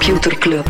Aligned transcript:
Computer 0.00 0.38
Club. 0.38 0.66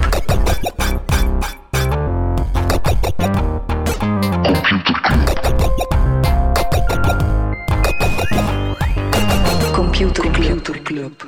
Computer 9.73 10.83
Club. 10.83 11.23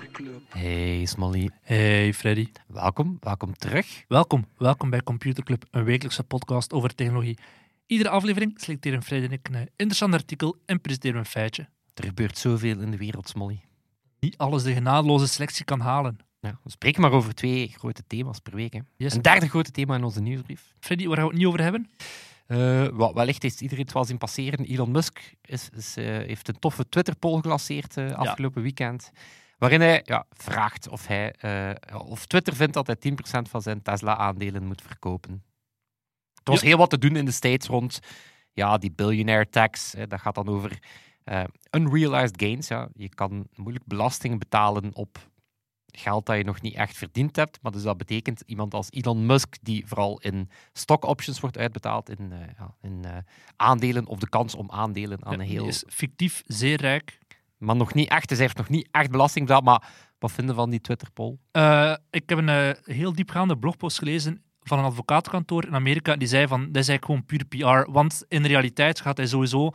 Hey 0.49 1.05
Smolly, 1.07 1.51
Hey 1.63 2.15
Freddy. 2.15 2.49
welkom, 2.67 3.17
welkom 3.21 3.55
terug. 3.57 4.05
Welkom, 4.09 4.47
welkom 4.57 4.91
bij 4.91 5.03
Computer 5.03 5.45
Club, 5.45 5.65
een 5.71 5.85
wekelijkse 5.85 6.25
podcast 6.25 6.73
over 6.73 6.95
technologie. 6.95 7.39
Iedere 7.87 8.09
aflevering 8.09 8.53
selecteren 8.57 9.03
Freddy 9.03 9.27
en 9.27 9.33
ik 9.33 9.49
een 9.49 9.69
interessant 9.77 10.15
artikel 10.15 10.57
en 10.67 10.81
presenteren 10.81 11.19
een 11.19 11.27
feitje. 11.27 11.69
Er 11.95 12.05
gebeurt 12.05 12.39
zoveel 12.39 12.81
in 12.81 12.91
de 12.91 12.97
wereld, 12.97 13.29
Smolly. 13.29 13.61
Niet 14.21 14.37
alles 14.39 14.63
de 14.63 14.73
genadeloze 14.73 15.29
selectie 15.29 15.65
kan 15.65 15.81
halen. 15.81 16.19
Ja, 16.43 16.59
we 16.63 16.71
spreken 16.71 17.01
maar 17.01 17.13
over 17.13 17.35
twee 17.35 17.69
grote 17.69 18.03
thema's 18.07 18.39
per 18.39 18.55
week. 18.55 18.73
Hè. 18.73 18.81
Yes. 18.97 19.15
Een 19.15 19.23
derde 19.23 19.49
grote 19.49 19.71
thema 19.71 19.95
in 19.95 20.05
onze 20.05 20.21
nieuwsbrief. 20.21 20.75
Freddy, 20.81 21.07
waar 21.07 21.17
gaan 21.17 21.25
we 21.25 21.31
het 21.31 21.39
niet 21.39 21.49
over 21.49 21.63
hebben? 21.63 21.91
Eh, 22.47 22.59
wel- 22.97 23.15
wellicht 23.15 23.43
heeft 23.43 23.61
iedereen 23.61 23.85
het 23.85 23.93
wel 23.95 24.05
zien 24.05 24.19
passeren. 24.19 24.65
Elon 24.65 24.91
Musk 24.91 25.35
is, 25.43 25.69
is, 25.77 25.97
eh, 25.97 26.05
heeft 26.05 26.49
een 26.49 26.59
toffe 26.59 26.89
Twitter-poll 26.89 27.41
gelanceerd 27.41 27.97
eh, 27.97 28.13
afgelopen 28.13 28.63
weekend. 28.63 29.11
Waarin 29.59 29.81
hij 29.81 30.01
ja, 30.05 30.27
vraagt 30.31 30.89
of, 30.89 31.07
hij, 31.07 31.35
of 32.07 32.27
Twitter 32.27 32.55
vindt 32.55 32.75
dat 32.75 32.87
hij 32.87 32.97
10% 32.97 33.49
van 33.49 33.63
zijn 33.63 33.83
Tesla-aandelen 33.83 34.65
moet 34.67 34.83
verkopen. 34.83 35.43
Er 36.35 36.51
was 36.53 36.61
Ja. 36.61 36.67
heel 36.67 36.77
wat 36.77 36.91
te 36.91 36.99
doen 36.99 37.17
in 37.17 37.25
de 37.25 37.31
States 37.31 37.67
rond 37.67 38.01
ja, 38.53 38.79
die 38.79 38.93
billionaire 38.93 39.49
tax. 39.49 39.93
Hè, 39.93 40.07
dat 40.07 40.21
gaat 40.21 40.35
dan 40.35 40.49
over 40.49 40.79
unrealized 41.71 42.41
gains. 42.43 42.69
Ja. 42.69 42.89
Je 42.95 43.09
kan 43.09 43.47
moeilijk 43.55 43.87
belasting 43.87 44.39
betalen 44.39 44.95
op 44.95 45.19
geld 45.93 46.27
dat 46.27 46.37
je 46.37 46.45
nog 46.45 46.61
niet 46.61 46.75
echt 46.75 46.97
verdiend 46.97 47.37
hebt. 47.37 47.59
Maar 47.63 47.73
dus 47.73 47.83
dat 47.83 47.97
betekent 47.97 48.43
iemand 48.47 48.75
als 48.75 48.91
Elon 48.91 49.27
Musk, 49.27 49.57
die 49.63 49.87
vooral 49.87 50.21
in 50.21 50.51
stock 50.73 51.05
options 51.05 51.41
wordt 51.41 51.59
uitbetaald, 51.59 52.09
in, 52.09 52.33
eh, 52.33 52.39
ja, 52.59 52.75
in 52.81 53.05
eh, 53.05 53.17
aandelen 53.57 54.07
of 54.07 54.19
de 54.19 54.29
kans 54.29 54.55
om 54.55 54.71
aandelen 54.71 55.25
aan 55.25 55.33
Ja, 55.33 55.39
een 55.39 55.47
heel... 55.47 55.67
is 55.67 55.85
fictief 55.89 56.43
zeer 56.47 56.81
rijk. 56.81 57.19
Maar 57.59 57.77
nog 57.77 57.95
niet 57.95 58.09
echt, 58.09 58.29
dus 58.29 58.39
hij 58.39 58.47
heeft 58.47 58.59
nog 58.59 58.69
niet 58.69 58.89
echt 58.91 59.11
belasting 59.11 59.47
betaald. 59.47 59.65
Maar 59.65 59.89
wat 60.19 60.33
vinden 60.33 60.55
van 60.55 60.71
die 60.71 60.81
Twitter-poll? 60.81 61.39
Eh, 61.51 61.95
ik 62.11 62.29
heb 62.29 62.39
een 62.39 62.77
heel 62.85 63.13
diepgaande 63.13 63.59
blogpost 63.59 63.99
gelezen 63.99 64.43
van 64.63 64.79
een 64.79 64.85
advocatenkantoor 64.85 65.67
in 65.67 65.75
Amerika. 65.75 66.17
Die 66.17 66.29
zei 66.29 66.47
van, 66.47 66.61
dit 66.61 66.77
is 66.83 66.89
eigenlijk 66.89 67.05
gewoon 67.05 67.25
puur 67.25 67.45
PR. 67.85 67.91
Want 67.91 68.25
in 68.29 68.45
realiteit 68.45 69.01
gaat 69.01 69.17
hij 69.17 69.27
sowieso 69.27 69.73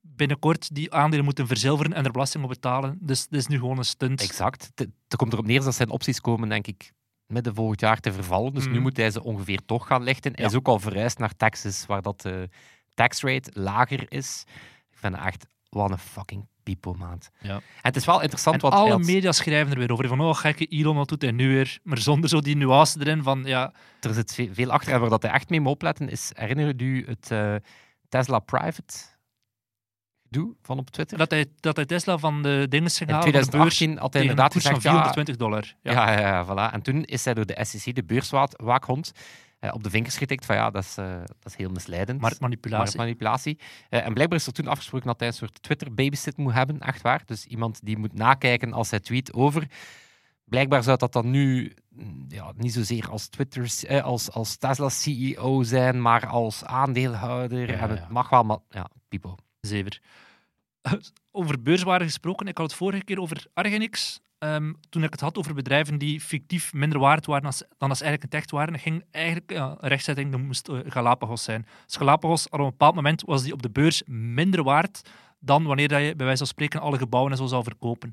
binnenkort 0.00 0.74
die 0.74 0.92
aandelen 0.94 1.24
moeten 1.24 1.46
verzilveren 1.46 1.92
en 1.92 2.04
er 2.04 2.10
belasting 2.12 2.42
op 2.44 2.50
betalen. 2.50 2.98
Dus 3.00 3.26
dit 3.28 3.40
is 3.40 3.46
nu 3.46 3.58
gewoon 3.58 3.78
een 3.78 3.84
stunt. 3.84 4.20
Exact. 4.22 4.70
Het 4.74 5.16
komt 5.16 5.32
erop 5.32 5.46
neer 5.46 5.62
dat 5.62 5.74
zijn 5.74 5.90
opties 5.90 6.20
komen, 6.20 6.48
denk 6.48 6.66
ik, 6.66 6.92
midden 7.26 7.54
volgend 7.54 7.80
jaar 7.80 8.00
te 8.00 8.12
vervallen. 8.12 8.54
Dus 8.54 8.64
nu 8.66 8.70
Mhm. 8.72 8.82
moet 8.82 8.96
hij 8.96 9.10
ze 9.10 9.22
ongeveer 9.22 9.60
toch 9.66 9.86
gaan 9.86 10.02
lichten. 10.02 10.32
Hij 10.34 10.44
Ja. 10.44 10.50
is 10.50 10.56
ook 10.56 10.68
al 10.68 10.78
verhuisd 10.78 11.18
naar 11.18 11.36
Texas, 11.36 11.86
waar 11.86 12.02
dat 12.02 12.20
de 12.20 12.48
taxrate 12.94 13.50
lager 13.54 14.12
is. 14.12 14.44
Ik 14.90 14.98
vind 14.98 15.16
het 15.16 15.24
echt, 15.26 15.46
wat 15.68 15.90
een 15.90 15.98
fucking 15.98 16.48
maat. 16.98 17.30
Ja. 17.40 17.54
En 17.54 17.62
het 17.82 17.96
is 17.96 18.04
wel 18.04 18.20
interessant 18.20 18.56
En 18.56 18.62
wat 18.62 18.72
alle 18.72 18.90
had- 18.90 19.02
media 19.04 19.32
schrijven 19.32 19.72
er 19.72 19.78
weer 19.78 19.92
over. 19.92 20.08
Van, 20.08 20.20
oh, 20.20 20.34
gekke 20.34 20.66
Elon, 20.66 20.96
wat 20.96 21.08
doet 21.08 21.22
hij 21.22 21.30
nu 21.30 21.48
weer? 21.48 21.78
Maar 21.82 21.98
zonder 21.98 22.28
zo 22.30 22.40
die 22.40 22.56
nuance 22.56 23.00
erin 23.00 23.22
van, 23.22 23.42
ja... 23.44 23.72
Er 24.00 24.14
zit 24.14 24.34
ve- 24.34 24.48
veel 24.52 24.70
achter. 24.70 24.92
En 24.92 25.00
waar 25.00 25.08
dat 25.08 25.22
hij 25.22 25.30
echt 25.32 25.48
mee 25.50 25.60
moet 25.60 25.72
opletten 25.72 26.08
is, 26.08 26.30
herinneren 26.34 26.80
u 26.80 27.06
het 27.06 27.30
eh, 27.30 27.54
Tesla 28.08 28.38
Private 28.38 28.94
gedoe 30.30 30.54
van 30.62 30.78
op 30.78 30.90
Twitter? 30.90 31.18
Dat 31.18 31.30
hij, 31.30 31.46
dat 31.60 31.76
hij 31.76 31.86
Tesla 31.86 32.18
van 32.18 32.42
de 32.42 32.66
dingen 32.68 32.90
ging 32.90 33.08
In 33.08 33.14
halen, 33.14 33.32
beurs, 33.32 33.46
2018 33.46 33.98
had 33.98 34.12
hij 34.12 34.22
inderdaad 34.22 34.52
gezegd, 34.52 34.82
van 34.82 34.92
ja, 34.92 34.98
420 34.98 35.36
dollar. 35.36 35.74
Ja. 35.82 35.92
Ja, 35.92 36.20
ja, 36.20 36.28
ja, 36.28 36.44
voilà. 36.46 36.72
En 36.72 36.82
toen 36.82 37.04
is 37.04 37.24
hij 37.24 37.34
door 37.34 37.46
de 37.46 37.64
SEC, 37.64 37.94
de 37.94 38.04
beurswaakhond, 38.04 39.12
eh, 39.60 39.74
op 39.74 39.82
de 39.82 39.90
vinkers 39.90 40.16
getikt 40.16 40.46
van 40.46 40.56
ja, 40.56 40.70
dat 40.70 40.82
is, 40.82 40.96
eh, 40.96 41.18
dat 41.18 41.52
is 41.52 41.56
heel 41.56 41.70
misleidend. 41.70 42.20
Marktmanipulatie. 42.20 42.84
Marktmanipulatie. 42.84 43.58
Eh, 43.88 44.06
en 44.06 44.14
blijkbaar 44.14 44.38
is 44.38 44.46
er 44.46 44.52
toen 44.52 44.66
afgesproken 44.66 45.06
dat 45.06 45.18
hij 45.18 45.28
een 45.28 45.34
soort 45.34 45.62
Twitter-babysit 45.62 46.36
moet 46.36 46.52
hebben, 46.52 46.80
echt 46.80 47.02
waar. 47.02 47.22
Dus 47.26 47.46
iemand 47.46 47.80
die 47.82 47.98
moet 47.98 48.14
nakijken 48.14 48.72
als 48.72 48.90
hij 48.90 49.00
tweet 49.00 49.32
over. 49.32 49.66
Blijkbaar 50.44 50.82
zou 50.82 50.98
dat 50.98 51.12
dan 51.12 51.30
nu 51.30 51.74
mm, 51.88 52.24
ja, 52.28 52.52
niet 52.56 52.72
zozeer 52.72 53.10
als, 53.10 53.28
Twitter, 53.28 54.02
als, 54.02 54.30
als 54.30 54.56
Tesla-CEO 54.56 55.62
zijn, 55.62 56.02
maar 56.02 56.26
als 56.26 56.64
aandeelhouder. 56.64 57.70
Ja, 57.70 57.78
en 57.78 57.90
het 57.90 57.98
ja. 57.98 58.06
mag 58.08 58.28
wel, 58.28 58.42
maar 58.42 58.58
ja, 58.68 58.90
pipo. 59.08 59.36
Zever. 59.60 60.00
Over 61.30 61.62
beurswaarde 61.62 62.04
gesproken, 62.04 62.46
ik 62.46 62.58
had 62.58 62.66
het 62.66 62.76
vorige 62.76 63.04
keer 63.04 63.20
over 63.20 63.46
Argenix. 63.54 64.20
Ehm, 64.38 64.72
toen 64.88 65.02
ik 65.02 65.10
het 65.10 65.20
had 65.20 65.38
over 65.38 65.54
bedrijven 65.54 65.98
die 65.98 66.20
fictief 66.20 66.72
minder 66.72 66.98
waard 66.98 67.26
waren 67.26 67.44
als, 67.44 67.62
dan 67.78 67.88
als 67.88 68.00
eigenlijk 68.00 68.32
het 68.32 68.40
echt 68.40 68.50
waren, 68.50 68.78
ging 68.78 69.04
eigenlijk 69.10 69.50
ja, 69.50 69.76
een 69.80 69.88
rechtzetting, 69.88 70.30
dat 70.30 70.40
moest 70.40 70.68
eh, 70.68 70.78
Galapagos 70.86 71.44
zijn. 71.44 71.66
Dus 71.86 71.96
Galapagos, 71.96 72.48
op 72.48 72.58
een 72.58 72.64
bepaald 72.64 72.94
moment 72.94 73.22
was 73.26 73.42
die 73.42 73.52
op 73.52 73.62
de 73.62 73.70
beurs 73.70 74.02
minder 74.06 74.62
waard 74.62 75.10
dan 75.38 75.64
wanneer 75.64 75.88
dat 75.88 76.00
je 76.00 76.14
bij 76.16 76.26
wijze 76.26 76.38
van 76.38 76.46
spreken 76.46 76.80
alle 76.80 76.98
gebouwen 76.98 77.32
en 77.32 77.38
zo 77.38 77.46
zou 77.46 77.62
verkopen. 77.62 78.12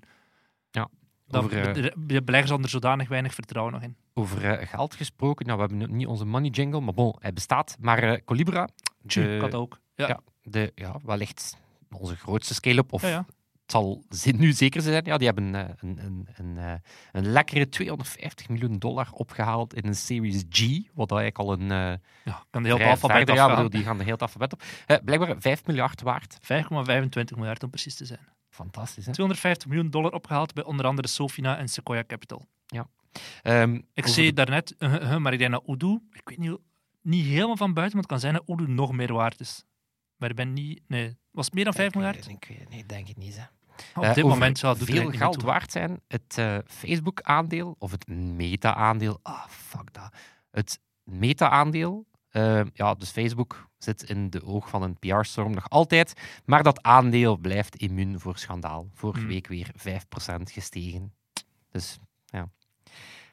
Dan, 1.27 1.43
over, 1.43 1.67
eh, 1.67 1.91
de, 1.95 2.21
beleggers 2.23 2.49
hadden 2.49 2.63
er 2.65 2.69
zodanig 2.71 3.07
weinig 3.07 3.33
vertrouwen 3.33 3.73
nog 3.73 3.83
in. 3.83 3.95
Over 4.13 4.45
eh, 4.45 4.67
geld 4.67 4.95
gesproken, 4.95 5.45
nou, 5.45 5.59
we 5.59 5.65
hebben 5.67 5.95
niet 5.95 6.07
onze 6.07 6.25
money 6.25 6.49
jingle, 6.49 6.81
maar 6.81 6.93
bon, 6.93 7.15
hij 7.19 7.33
bestaat. 7.33 7.75
Maar 7.79 8.03
eh, 8.03 8.21
Colibra, 8.25 8.67
Tju, 9.07 9.39
de- 9.39 9.57
ook. 9.57 9.79
Ja. 9.95 10.07
ja, 10.07 10.19
de, 10.41 10.71
ja, 10.75 10.99
wellicht 11.03 11.57
onze 11.91 12.15
grootste 12.15 12.53
scale-up, 12.53 12.93
of 12.93 13.01
Ja, 13.01 13.07
ja. 13.07 13.25
het 13.61 13.71
zal 13.71 14.03
nu 14.35 14.51
zeker 14.51 14.81
zijn. 14.81 15.05
Ja, 15.05 15.17
die 15.17 15.25
hebben 15.25 15.53
een, 15.53 15.75
een, 15.79 16.27
een, 16.35 16.81
een 17.11 17.25
lekkere 17.31 17.69
250 17.69 18.49
miljoen 18.49 18.79
dollar 18.79 19.09
opgehaald 19.11 19.73
in 19.73 19.87
een 19.87 19.95
Series 19.95 20.43
G, 20.49 20.61
wat 20.93 21.11
eigenlijk 21.11 21.37
al 21.37 21.51
een 21.53 21.99
ja, 22.23 22.43
kan 22.49 22.63
de 22.63 22.69
hele 22.69 22.85
alfabet 22.85 23.17
verder, 23.17 23.35
ja, 23.35 23.41
afgaan. 23.41 23.55
bedoel, 23.55 23.79
die 23.79 23.83
gaan 23.83 23.97
de 23.97 24.03
hele 24.03 24.17
alfabet 24.17 24.53
op. 24.53 24.63
Blijkbaar 25.03 25.35
5 25.39 25.65
miljard 25.65 26.01
waard. 26.01 26.37
5,25 26.41 27.35
miljard 27.35 27.63
om 27.63 27.69
precies 27.69 27.95
te 27.95 28.05
zijn. 28.05 28.27
Fantastisch, 28.57 29.05
hè? 29.05 29.11
250 29.11 29.67
miljoen 29.67 29.89
dollar 29.89 30.11
opgehaald 30.11 30.53
bij 30.53 30.63
onder 30.63 30.85
andere 30.85 31.07
Sofina 31.07 31.57
en 31.57 31.67
Sequoia 31.67 32.03
Capital. 32.07 32.45
Ehm, 33.43 33.79
Ik 33.93 34.07
zei 34.07 34.27
de- 34.27 34.33
daarnet, 34.33 34.75
uh, 34.79 34.93
uh, 34.93 35.01
uh, 35.01 35.17
maar 35.17 35.33
ik 35.33 36.21
weet 36.23 36.37
niet, 36.37 36.57
niet 37.01 37.25
helemaal 37.25 37.57
van 37.57 37.73
buiten, 37.73 37.93
maar 37.97 38.01
het 38.03 38.11
kan 38.11 38.19
zijn 38.19 38.33
dat 38.33 38.43
Odoo 38.45 38.65
nog 38.67 38.91
meer 38.91 39.13
waard 39.13 39.39
is. 39.39 39.63
Maar 40.17 40.29
ik 40.29 40.35
ben 40.35 40.53
niet, 40.53 40.81
nee, 40.87 41.17
was 41.31 41.45
het 41.45 41.53
meer 41.53 41.63
dan 41.63 41.73
5 41.73 41.87
ik, 41.87 41.95
miljard? 41.95 42.27
Ik, 42.27 42.69
nee, 42.69 42.85
denk 42.85 43.07
het 43.07 43.17
niet, 43.17 43.35
hè. 43.37 43.43
Op 43.95 44.03
Eh, 44.03 44.13
dit 44.13 44.23
over 44.23 44.37
moment 44.37 44.59
ja, 44.59 44.73
doet 44.73 44.87
er 44.87 44.93
veel 44.95 45.11
geld 45.11 45.41
waard 45.41 45.71
zijn. 45.71 46.01
Het 46.07 46.37
eh, 46.37 46.57
Facebook-aandeel 46.65 47.75
of 47.79 47.91
het 47.91 48.07
Meta-aandeel. 48.07 49.19
Ah, 49.23 49.47
fuck 49.47 49.93
dat. 49.93 50.13
Het 50.51 50.79
Meta-aandeel. 51.03 52.05
Eh, 52.29 52.61
ja, 52.73 52.93
dus 52.93 53.09
Facebook 53.09 53.69
zit 53.77 54.03
in 54.03 54.29
de 54.29 54.43
oog 54.43 54.69
van 54.69 54.81
een 54.81 54.99
PR-storm 54.99 55.53
nog 55.53 55.69
altijd. 55.69 56.13
Maar 56.45 56.63
dat 56.63 56.83
aandeel 56.83 57.37
blijft 57.37 57.75
immuun 57.75 58.19
voor 58.19 58.37
schandaal. 58.37 58.87
Vorige 58.93 59.19
Hmm. 59.19 59.27
week 59.29 59.47
weer 59.47 59.71
5% 59.75 60.51
gestegen. 60.51 61.13
Dus 61.71 61.97
ja. 62.25 62.49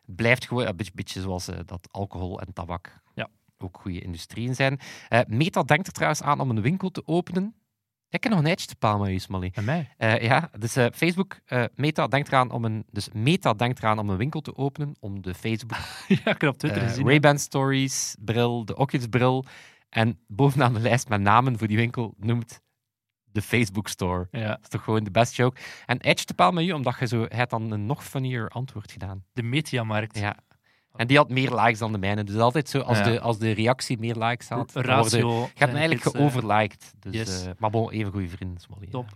Het 0.07 0.17
blijft 0.17 0.47
gewoon 0.47 0.67
een 0.67 0.77
beetje, 0.77 0.93
beetje 0.95 1.21
zoals 1.21 1.49
eh, 1.49 1.59
dat 1.65 1.89
alcohol 1.91 2.41
en 2.41 2.53
tabak 2.53 3.01
Ja. 3.15 3.29
ook 3.59 3.79
goede 3.81 4.01
industrieën 4.01 4.55
zijn. 4.55 4.81
Eh, 5.09 5.21
Meta 5.27 5.63
denkt 5.63 5.87
er 5.87 5.93
trouwens 5.93 6.23
aan 6.23 6.41
om 6.41 6.51
een 6.51 6.61
winkel 6.63 6.91
te 6.91 7.07
openen. 7.07 7.55
Ik 8.15 8.23
heb 8.23 8.33
nog 8.33 8.41
een 8.41 8.47
eitje 8.47 8.67
te 8.67 8.77
palen 8.77 9.01
met 9.01 9.11
je, 9.11 9.19
Smally. 9.19 9.51
Bij 9.55 9.65
mij? 9.65 9.95
Eh, 9.97 10.23
ja, 10.23 10.51
dus 10.59 10.77
eh, 10.77 10.87
Facebook, 10.95 11.37
eh, 11.45 11.65
Meta 11.75 12.07
denkt 12.07 12.29
eraan 12.29 12.51
om 12.51 12.65
een, 12.65 12.85
dus 12.91 13.09
Meta 13.13 13.53
denkt 13.53 13.79
eraan 13.79 13.99
om 13.99 14.11
een 14.11 14.17
winkel 14.17 14.41
te 14.41 14.57
openen 14.57 14.95
om 15.01 15.23
de 15.23 15.35
Facebook 15.35 15.79
ja, 16.25 16.31
ik 16.31 16.43
op 16.43 16.59
Twitter 16.59 16.83
gezien. 16.83 17.07
Ray-Ban 17.07 17.39
Stories 17.39 18.17
bril, 18.21 18.65
de 18.65 18.77
Oculus 18.77 19.07
bril 19.07 19.45
en 19.89 20.19
bovenaan 20.27 20.75
de 20.75 20.81
lijst 20.81 21.09
met 21.09 21.21
namen 21.21 21.59
voor 21.59 21.67
die 21.67 21.77
winkel 21.77 22.15
noemt 22.19 22.61
de 23.25 23.43
Facebook 23.43 23.89
Store. 23.89 24.29
Ja, 24.31 24.49
Dat 24.49 24.59
is 24.63 24.69
toch 24.69 24.85
gewoon 24.85 25.05
de 25.05 25.11
best 25.11 25.37
joke. 25.37 25.61
En 25.87 26.01
Edge 26.01 26.25
te 26.25 26.35
palen 26.35 26.55
met 26.55 26.65
je, 26.65 26.75
omdat 26.75 26.99
je 26.99 27.07
zo, 27.07 27.25
hij 27.29 27.39
had 27.39 27.51
dan 27.51 27.71
een 27.71 27.87
nog 27.87 28.05
funnier 28.05 28.49
antwoord 28.49 28.93
gedaan. 28.93 29.25
de 29.33 29.43
mediamarkt. 29.43 30.19
Ja. 30.19 30.37
En 30.95 31.07
die 31.07 31.17
had 31.17 31.29
meer 31.31 31.55
likes 31.55 31.79
dan 31.79 31.93
de 31.93 31.99
mijne. 31.99 32.25
Dus 32.25 32.37
altijd 32.37 32.69
zo, 32.69 32.81
als, 32.81 32.99
Ja. 32.99 33.05
de, 33.05 33.21
als 33.21 33.39
de 33.39 33.51
reactie 33.51 33.99
meer 33.99 34.17
likes 34.17 34.49
had, 34.49 34.73
worden- 34.73 34.93
Ratio. 34.93 35.29
je 35.41 35.41
hebt 35.47 35.59
hem 35.59 35.71
eigenlijk 35.71 36.05
eh, 36.05 36.13
geoverliked. 36.13 36.95
Dus, 36.99 37.15
yes. 37.15 37.47
eh, 37.47 37.53
maar 37.59 37.71
bon, 37.71 37.91
even 37.91 38.13
goede 38.13 38.29
vrienden, 38.29 38.61
Smolly. 38.61 38.87
Top. 38.87 39.09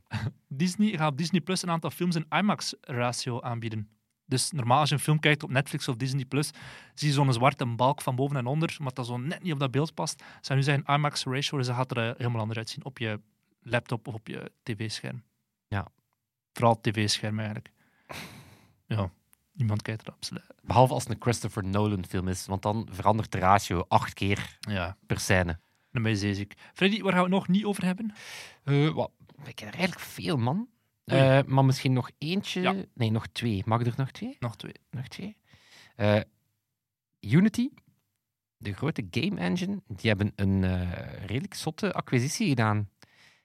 Disney 0.49 0.97
gaat 0.97 1.19
Disney 1.19 1.41
Plus 1.41 1.63
een 1.63 1.71
aantal 1.71 1.91
films 1.91 2.15
een 2.15 2.27
IMAX-ratio 2.31 3.41
aanbieden. 3.41 3.89
Dus 4.27 4.51
normaal 4.51 4.79
als 4.81 4.89
je 4.89 4.95
een 4.95 5.01
film 5.01 5.19
kijkt 5.21 5.43
op 5.43 5.51
Netflix 5.51 5.89
of 5.89 5.97
Disney 5.97 6.25
Plus, 6.25 6.51
zie 6.95 7.09
je 7.09 7.15
zo'n 7.15 7.33
zwarte 7.33 7.67
balk 7.67 8.03
van 8.03 8.17
boven 8.17 8.37
en 8.37 8.47
onder, 8.47 8.77
maar 8.79 8.93
dat 8.93 9.07
zo 9.07 9.17
net 9.17 9.43
niet 9.43 9.53
op 9.53 9.59
dat 9.59 9.71
beeld 9.71 9.95
past. 9.95 10.23
Zou 10.41 10.59
nu 10.59 10.65
zeggen 10.65 10.85
IMAX-ratio, 10.95 11.59
dus 11.59 11.67
dat 11.67 11.77
gaat 11.77 11.91
er 11.91 12.09
eh, 12.09 12.17
helemaal 12.17 12.41
anders 12.41 12.59
uitzien 12.59 12.85
op 12.85 12.99
je 12.99 13.21
laptop 13.63 14.09
of 14.09 14.15
op 14.15 14.27
je 14.29 14.53
tv-scherm. 14.63 15.23
Ja. 15.69 15.87
Vooral 16.53 16.81
tv-scherm 16.81 17.37
eigenlijk. 17.39 17.71
Ja, 18.87 19.11
niemand 19.59 19.83
kijkt 19.83 20.07
er 20.07 20.13
absoluut. 20.13 20.45
Behalve 20.63 20.93
als 20.93 21.03
het 21.03 21.13
een 21.13 21.21
Christopher 21.23 21.65
Nolan 21.65 22.05
film 22.07 22.29
is, 22.29 22.47
want 22.47 22.63
dan 22.63 22.89
verandert 22.91 23.33
de 23.33 23.39
ratio 23.39 23.85
acht 23.89 24.15
keer 24.15 24.59
Ja, 24.61 24.97
per 25.07 25.21
scène. 25.21 25.61
dan 25.91 26.03
ben 26.03 26.19
je. 26.19 26.47
Freddy, 26.75 27.03
waar 27.03 27.13
gaan 27.13 27.25
we 27.25 27.29
het 27.29 27.39
nog 27.39 27.49
niet 27.49 27.65
over 27.65 27.85
hebben? 27.85 28.13
Eh, 28.65 28.89
wat, 28.95 29.11
ik 29.47 29.59
heb 29.59 29.69
er 29.69 29.75
eigenlijk 29.79 30.01
veel, 30.07 30.37
man. 30.37 30.69
Eh, 31.05 31.43
maar 31.47 31.65
misschien 31.65 31.93
nog 31.93 32.11
eentje. 32.19 32.61
Ja. 32.61 32.75
Nee, 32.95 33.11
nog 33.11 33.27
twee. 33.27 33.63
Mag 33.67 33.87
er 33.87 33.95
nog 33.97 34.11
twee? 34.11 34.37
Nog 34.41 34.57
twee. 34.57 34.75
Nog 34.91 35.09
twee. 35.09 35.37
Eh, 35.97 36.21
Unity, 37.21 37.69
de 38.57 38.73
grote 38.73 39.07
game 39.11 39.41
engine, 39.41 39.83
die 39.87 40.09
hebben 40.11 40.33
een 40.37 40.65
eh, 40.65 41.25
redelijk 41.27 41.55
zotte 41.55 41.93
acquisitie 41.93 42.49
gedaan. 42.49 42.91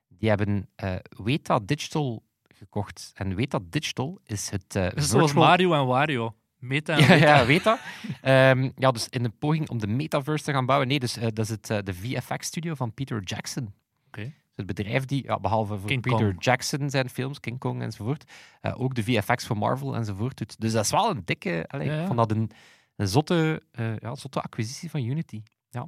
Die 0.08 0.30
hebben 0.30 0.70
eh, 0.76 0.96
Weta 1.10 1.60
Digital 1.60 2.24
gekocht. 2.64 3.12
En 3.16 3.36
Weta 3.36 3.60
Digital 3.70 4.20
is 4.26 4.50
het 4.50 4.76
eh, 4.76 4.92
is 4.92 5.10
zoals 5.10 5.34
Mario 5.34 5.74
en 5.74 5.86
Wario. 5.86 6.36
Meta 6.58 6.94
en 6.94 7.00
Ja, 7.02 7.08
Weta. 7.08 7.26
ja, 7.40 7.46
Weta. 7.46 7.80
Ehm, 8.52 8.70
ja, 8.76 8.92
dus 8.92 9.10
in 9.10 9.24
een 9.24 9.38
poging 9.38 9.70
om 9.70 9.80
de 9.80 9.88
metaverse 9.88 10.44
te 10.46 10.52
gaan 10.52 10.66
bouwen. 10.66 10.88
Nee, 10.88 11.00
dus 11.00 11.18
eh, 11.18 11.24
dat 11.34 11.40
is 11.46 11.50
het, 11.50 11.70
eh, 11.70 11.78
de 11.84 11.94
VFX-studio 11.94 12.74
van 12.74 12.94
Peter 12.94 13.24
Jackson. 13.24 13.74
Oké. 14.08 14.34
Het 14.56 14.66
bedrijf 14.66 15.06
die, 15.06 15.24
ja, 15.24 15.40
behalve 15.40 15.78
voor 15.78 15.88
King 15.88 16.02
Peter 16.02 16.20
Kong. 16.28 16.44
Jackson 16.44 16.90
zijn 16.90 17.10
films, 17.10 17.40
King 17.40 17.60
Kong 17.60 17.82
enzovoort, 17.82 18.32
ook 18.62 18.96
de 18.96 19.04
VFX 19.04 19.46
voor 19.46 19.58
Marvel 19.58 19.96
enzovoort 19.96 20.38
doet. 20.38 20.60
Dus 20.60 20.72
dat 20.72 20.84
is 20.84 20.92
wel 20.92 21.10
een 21.10 21.22
dikke, 21.26 21.66
allee, 21.68 21.88
Ja, 21.88 21.94
ja. 22.00 22.06
vond 22.06 22.18
dat 22.18 22.32
een, 22.32 22.52
een 22.96 23.08
zotte, 23.08 23.62
ja, 24.00 24.16
zotte 24.16 24.42
acquisitie 24.42 24.90
van 24.90 25.04
Unity. 25.04 25.42
Ja. 25.70 25.88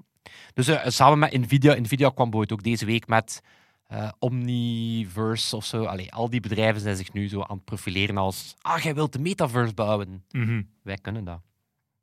Dus 0.53 0.95
samen 0.95 1.19
met 1.19 1.31
Nvidia, 1.37 1.73
Nvidia 1.79 2.09
kwam 2.09 2.29
bijvoorbeeld 2.29 2.59
ook 2.59 2.63
deze 2.63 2.85
week 2.85 3.07
met 3.07 3.41
eh, 3.87 4.11
Omniverse 4.19 5.55
of 5.55 5.65
zo. 5.65 5.85
Allee, 5.85 6.11
al 6.11 6.29
die 6.29 6.39
bedrijven 6.39 6.81
zijn 6.81 6.95
zich 6.95 7.13
nu 7.13 7.29
zo 7.29 7.41
aan 7.41 7.55
het 7.55 7.65
profileren 7.65 8.17
als 8.17 8.55
ah, 8.61 8.79
jij 8.79 8.93
wilt 8.95 9.13
de 9.13 9.19
metaverse 9.19 9.73
bouwen. 9.73 10.23
Mhm. 10.31 10.61
Wij 10.81 10.97
kunnen 10.97 11.23
dat. 11.23 11.41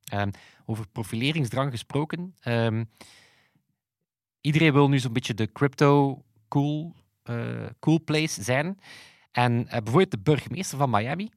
Ehm, 0.04 0.30
over 0.66 0.88
profileringsdrang 0.88 1.70
gesproken. 1.70 2.34
ehm, 2.40 2.84
iedereen 4.40 4.72
wil 4.72 4.88
nu 4.88 4.98
zo'n 4.98 5.12
beetje 5.12 5.34
de 5.34 5.52
crypto 5.52 6.22
cool, 6.48 6.94
eh, 7.22 7.66
cool 7.80 8.00
place 8.04 8.42
zijn. 8.42 8.78
En 9.30 9.68
eh, 9.68 9.70
bijvoorbeeld 9.70 10.10
de 10.10 10.18
burgemeester 10.18 10.78
van 10.78 10.90
Miami, 10.90 11.30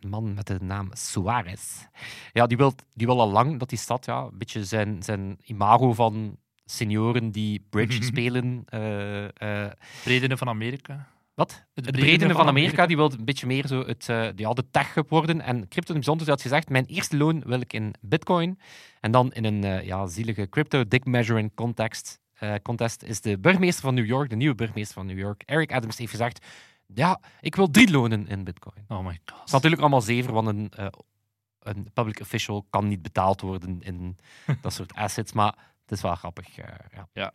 een 0.00 0.08
man 0.08 0.34
met 0.34 0.46
de 0.46 0.58
naam 0.60 0.88
Suarez, 0.92 1.86
ja, 2.32 2.46
die, 2.46 2.56
wil, 2.56 2.74
die 2.94 3.06
wil 3.06 3.20
al 3.20 3.30
lang 3.30 3.58
dat 3.58 3.68
die 3.68 3.78
stad 3.78 4.04
ja, 4.04 4.20
een 4.20 4.38
beetje 4.38 4.64
zijn, 4.64 5.02
zijn 5.02 5.38
imago 5.44 5.92
van 5.92 6.36
senioren 6.64 7.30
die 7.30 7.66
bridge 7.70 8.02
spelen. 8.12 8.62
eh, 8.66 9.64
eh, 9.64 9.72
Redenen 10.04 10.38
van 10.38 10.48
Amerika. 10.48 11.08
wat? 11.34 11.64
Het 11.74 11.90
bredene 11.90 12.32
van 12.34 12.46
Amerika, 12.46 12.86
die 12.86 12.96
wil 12.96 13.12
een 13.12 13.24
beetje 13.24 13.46
meer 13.46 13.66
zo 13.66 13.80
het, 13.86 14.08
eh 14.08 14.28
ja, 14.36 14.52
de 14.52 14.70
tech-hub 14.70 15.08
worden. 15.10 15.40
En 15.40 15.54
crypto 15.68 15.78
in 15.94 16.00
het 16.00 16.04
bijzonder 16.04 16.28
had 16.28 16.42
gezegd, 16.42 16.68
mijn 16.68 16.84
eerste 16.86 17.16
loon 17.16 17.42
wil 17.46 17.60
ik 17.60 17.72
in 17.72 17.94
bitcoin. 18.00 18.58
En 19.00 19.10
dan 19.10 19.32
in 19.32 19.44
een 19.44 19.64
eh, 19.64 19.86
ja, 19.86 20.06
zielige 20.06 20.48
crypto 20.48 20.88
dick 20.88 21.04
measuring 21.04 21.54
context, 21.54 22.20
eh, 22.32 22.54
contest 22.62 23.02
is 23.02 23.20
de 23.20 23.38
burgemeester 23.38 23.82
van 23.84 23.94
New 23.94 24.06
York, 24.06 24.30
de 24.30 24.36
nieuwe 24.36 24.54
burgemeester 24.54 24.94
van 24.94 25.06
New 25.06 25.18
York, 25.18 25.42
Eric 25.46 25.72
Adams, 25.72 25.98
heeft 25.98 26.10
gezegd, 26.10 26.46
ja, 26.94 27.20
ik 27.40 27.54
wil 27.56 27.70
drie 27.70 27.90
lonen 27.90 28.28
in 28.28 28.44
bitcoin. 28.44 28.84
Oh 28.88 29.04
my 29.06 29.20
Dat 29.24 29.34
god. 29.36 29.46
is 29.46 29.52
natuurlijk 29.52 29.80
allemaal 29.82 30.00
zever, 30.00 30.32
want 30.32 30.48
een, 30.48 30.70
eh, 30.76 30.86
een 31.60 31.90
public 31.92 32.20
official 32.20 32.66
kan 32.70 32.88
niet 32.88 33.02
betaald 33.02 33.40
worden 33.40 33.80
in 33.80 34.16
dat 34.62 34.72
soort 34.72 34.94
assets. 34.94 35.32
Maar 35.32 35.54
is 35.92 36.02
wel 36.02 36.14
grappig. 36.14 36.58
eh, 36.58 36.74
ja. 36.92 37.08
Ja. 37.12 37.32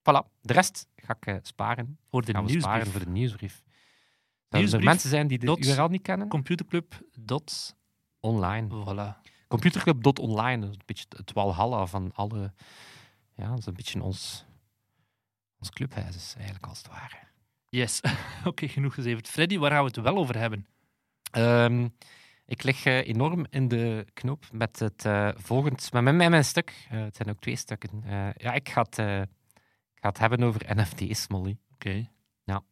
Voilà. 0.00 0.40
De 0.40 0.52
rest 0.52 0.86
ga 0.96 1.16
ik 1.20 1.26
eh, 1.26 1.36
sparen. 1.42 1.98
Voor 2.08 2.24
de 2.24 2.32
we 2.32 2.32
sparen 2.32 2.50
nieuwsbrief. 2.50 2.90
voor 2.90 3.00
de 3.00 3.10
nieuwsbrief. 3.10 3.54
Zouden 3.54 3.70
er 4.50 4.58
Nieuwsbrief 4.58 4.84
mensen 4.84 5.10
zijn 5.10 5.26
die 5.26 5.38
de 5.38 5.46
dot 5.46 5.64
URL 5.64 5.88
niet 5.88 6.02
kennen? 6.02 6.28
Computerclub. 6.28 7.00
Dot. 7.18 7.76
Online. 8.20 8.68
Voilà. 8.68 9.28
Computerclub.online. 9.48 10.66
Een 10.66 10.80
beetje 10.86 11.04
het 11.16 11.32
walhalla 11.32 11.86
van 11.86 12.10
alle... 12.14 12.52
Ja, 13.34 13.48
dat 13.48 13.58
is 13.58 13.66
een 13.66 13.74
beetje 13.74 14.02
ons, 14.02 14.44
ons 15.58 15.70
clubhuis 15.70 16.16
is 16.16 16.34
eigenlijk 16.36 16.66
als 16.66 16.78
het 16.78 16.88
ware. 16.88 17.16
Yes. 17.68 18.00
Oké, 18.44 18.68
genoeg 18.68 18.94
gezeverd. 18.94 19.28
Freddy, 19.28 19.58
waar 19.58 19.70
gaan 19.70 19.80
we 19.80 19.86
het 19.86 19.96
wel 19.96 20.16
over 20.16 20.38
hebben? 20.38 20.66
Ehm, 21.30 21.88
ik 22.50 22.62
lig 22.62 22.84
eh, 22.84 23.06
enorm 23.06 23.46
in 23.50 23.68
de 23.68 24.06
knoop 24.12 24.44
met 24.52 24.78
het 24.78 25.04
eh 25.04 25.28
volgend, 25.36 25.92
met 25.92 26.02
mijn, 26.02 26.16
mijn 26.16 26.44
stuk. 26.44 26.86
Eh, 26.90 27.00
het 27.00 27.16
zijn 27.16 27.28
ook 27.30 27.40
twee 27.40 27.56
stukken. 27.56 28.02
Ja, 28.36 28.52
ik 28.52 28.68
ga 28.68 28.82
het, 28.82 28.98
ik 29.94 30.00
ga 30.02 30.08
het 30.08 30.18
hebben 30.18 30.42
over 30.42 30.76
NFT's, 30.76 31.28
Molly. 31.28 31.58
Oké, 31.74 32.08
Ja, 32.44 32.62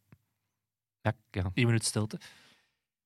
ja. 1.31 1.51
één 1.53 1.65
minuut 1.65 1.85
stilte. 1.85 2.19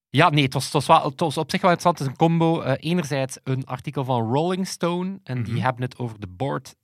ja, 0.10 0.30
nee, 0.30 0.44
het 0.44 0.54
was, 0.54 0.64
het, 0.64 0.74
was 0.74 0.86
wel, 0.88 1.04
het 1.10 1.20
was 1.20 1.38
op 1.38 1.50
zich 1.52 1.62
wel 1.62 1.72
interessant. 1.72 1.98
Het 2.00 2.08
is 2.08 2.14
een 2.14 2.28
combo. 2.30 2.62
Enerzijds 2.64 3.38
een 3.44 3.66
artikel 3.66 4.04
van 4.06 4.34
Rolling 4.34 4.68
Stone, 4.68 5.20
en 5.24 5.44
die 5.44 5.54
Mhm. 5.54 5.64
hebben 5.64 5.82
het 5.82 5.98
over 5.98 6.20
de 6.20 6.28
Board 6.28 6.76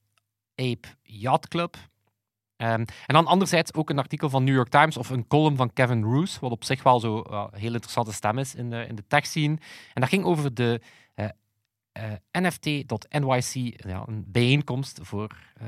Ape 0.56 0.88
Yacht 1.02 1.48
Club. 1.48 1.78
Ehm, 2.60 2.80
en 2.80 3.14
dan 3.14 3.26
anderzijds 3.26 3.74
ook 3.74 3.90
een 3.90 3.98
artikel 3.98 4.30
van 4.30 4.44
New 4.44 4.56
York 4.56 4.70
Times 4.70 4.98
of 4.98 5.10
een 5.10 5.28
column 5.28 5.56
van 5.56 5.74
Kevin 5.74 6.04
Roos, 6.04 6.40
wat 6.40 6.52
op 6.52 6.64
zich 6.64 6.84
wel 6.84 7.00
zo 7.00 7.24
heel 7.52 7.74
interessante 7.74 8.14
stem 8.14 8.38
is 8.38 8.56
in 8.56 8.70
de, 8.70 8.86
in 8.88 8.96
de 8.96 9.04
tech 9.08 9.26
scene. 9.26 9.58
En 9.94 10.02
dat 10.02 10.10
ging 10.10 10.24
over 10.24 10.54
de 10.54 10.82
eh, 11.16 11.30
eh, 11.92 12.12
NFT.NYC, 12.32 13.84
ja, 13.88 14.04
een 14.08 14.24
bijeenkomst 14.28 15.00
voor, 15.02 15.36
eh, 15.60 15.68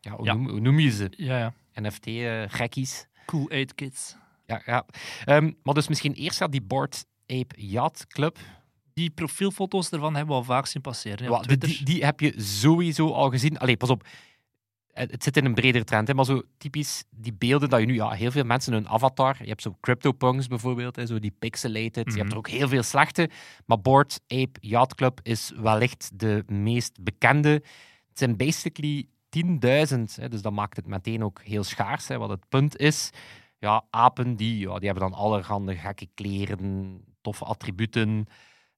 ja, 0.00 0.16
hoe, 0.16 0.24
Ja. 0.24 0.32
Noem, 0.32 0.48
hoe 0.48 0.60
noem 0.60 0.78
je 0.78 0.90
ze? 0.90 1.12
Ja, 1.16 1.38
ja. 1.38 1.52
NFT-gekkies. 1.74 3.06
Cool 3.26 3.50
8 3.50 3.74
Kids. 3.74 4.16
ja, 4.46 4.62
ja. 4.66 4.86
Ehm, 5.24 5.52
maar 5.62 5.74
dus 5.74 5.88
misschien 5.88 6.12
eerst 6.12 6.38
ja, 6.38 6.48
die 6.48 6.62
Board 6.62 7.04
Ape 7.26 7.66
Yacht 7.66 8.06
Club. 8.06 8.38
Die 8.94 9.10
profielfoto's 9.10 9.90
ervan 9.90 10.14
hebben 10.14 10.34
we 10.34 10.40
al 10.40 10.46
vaak 10.46 10.66
zien 10.66 10.82
passeren. 10.82 11.30
Ja, 11.30 11.40
die, 11.40 11.84
die 11.84 12.04
heb 12.04 12.20
je 12.20 12.40
sowieso 12.40 13.12
al 13.12 13.30
gezien. 13.30 13.58
Allee, 13.58 13.76
pas 13.76 13.90
op. 13.90 14.06
Het 14.92 15.22
zit 15.22 15.36
in 15.36 15.44
een 15.44 15.54
bredere 15.54 15.84
trend, 15.84 16.08
hè, 16.08 16.14
maar 16.14 16.24
zo 16.24 16.42
typisch 16.58 17.04
die 17.10 17.32
beelden 17.34 17.68
dat 17.68 17.80
je 17.80 17.86
nu... 17.86 17.94
Ja, 17.94 18.10
heel 18.10 18.30
veel 18.30 18.44
mensen 18.44 18.72
hun 18.72 18.88
avatar... 18.88 19.36
Je 19.40 19.48
hebt 19.48 19.62
zo 19.62 19.76
CryptoPunks 19.80 20.46
bijvoorbeeld, 20.46 20.96
hè, 20.96 21.06
zo 21.06 21.18
die 21.18 21.34
pixelated. 21.38 21.94
Je 21.94 22.02
hebt 22.02 22.16
Mhm. 22.16 22.30
er 22.30 22.36
ook 22.36 22.48
heel 22.48 22.68
veel 22.68 22.82
slechte. 22.82 23.30
Maar 23.66 23.80
Board 23.80 24.20
Ape 24.26 24.58
Yacht 24.60 24.94
Club 24.94 25.20
is 25.22 25.52
wellicht 25.56 26.10
de 26.14 26.44
meest 26.46 27.02
bekende. 27.02 27.50
Het 28.08 28.18
zijn 28.18 28.36
basically 28.36 29.08
10.000, 29.28 30.16
hè, 30.16 30.28
dus 30.28 30.42
dat 30.42 30.52
maakt 30.52 30.76
het 30.76 30.86
meteen 30.86 31.24
ook 31.24 31.40
heel 31.42 31.64
schaars. 31.64 32.08
Hè, 32.08 32.18
wat 32.18 32.30
het 32.30 32.48
punt 32.48 32.76
is, 32.76 33.10
ja, 33.58 33.84
apen 33.90 34.36
die, 34.36 34.58
ja, 34.58 34.78
die 34.78 34.88
hebben 34.88 35.10
dan 35.10 35.18
allerhande 35.18 35.76
gekke 35.76 36.08
kleren, 36.14 37.00
toffe 37.20 37.44
attributen... 37.44 38.26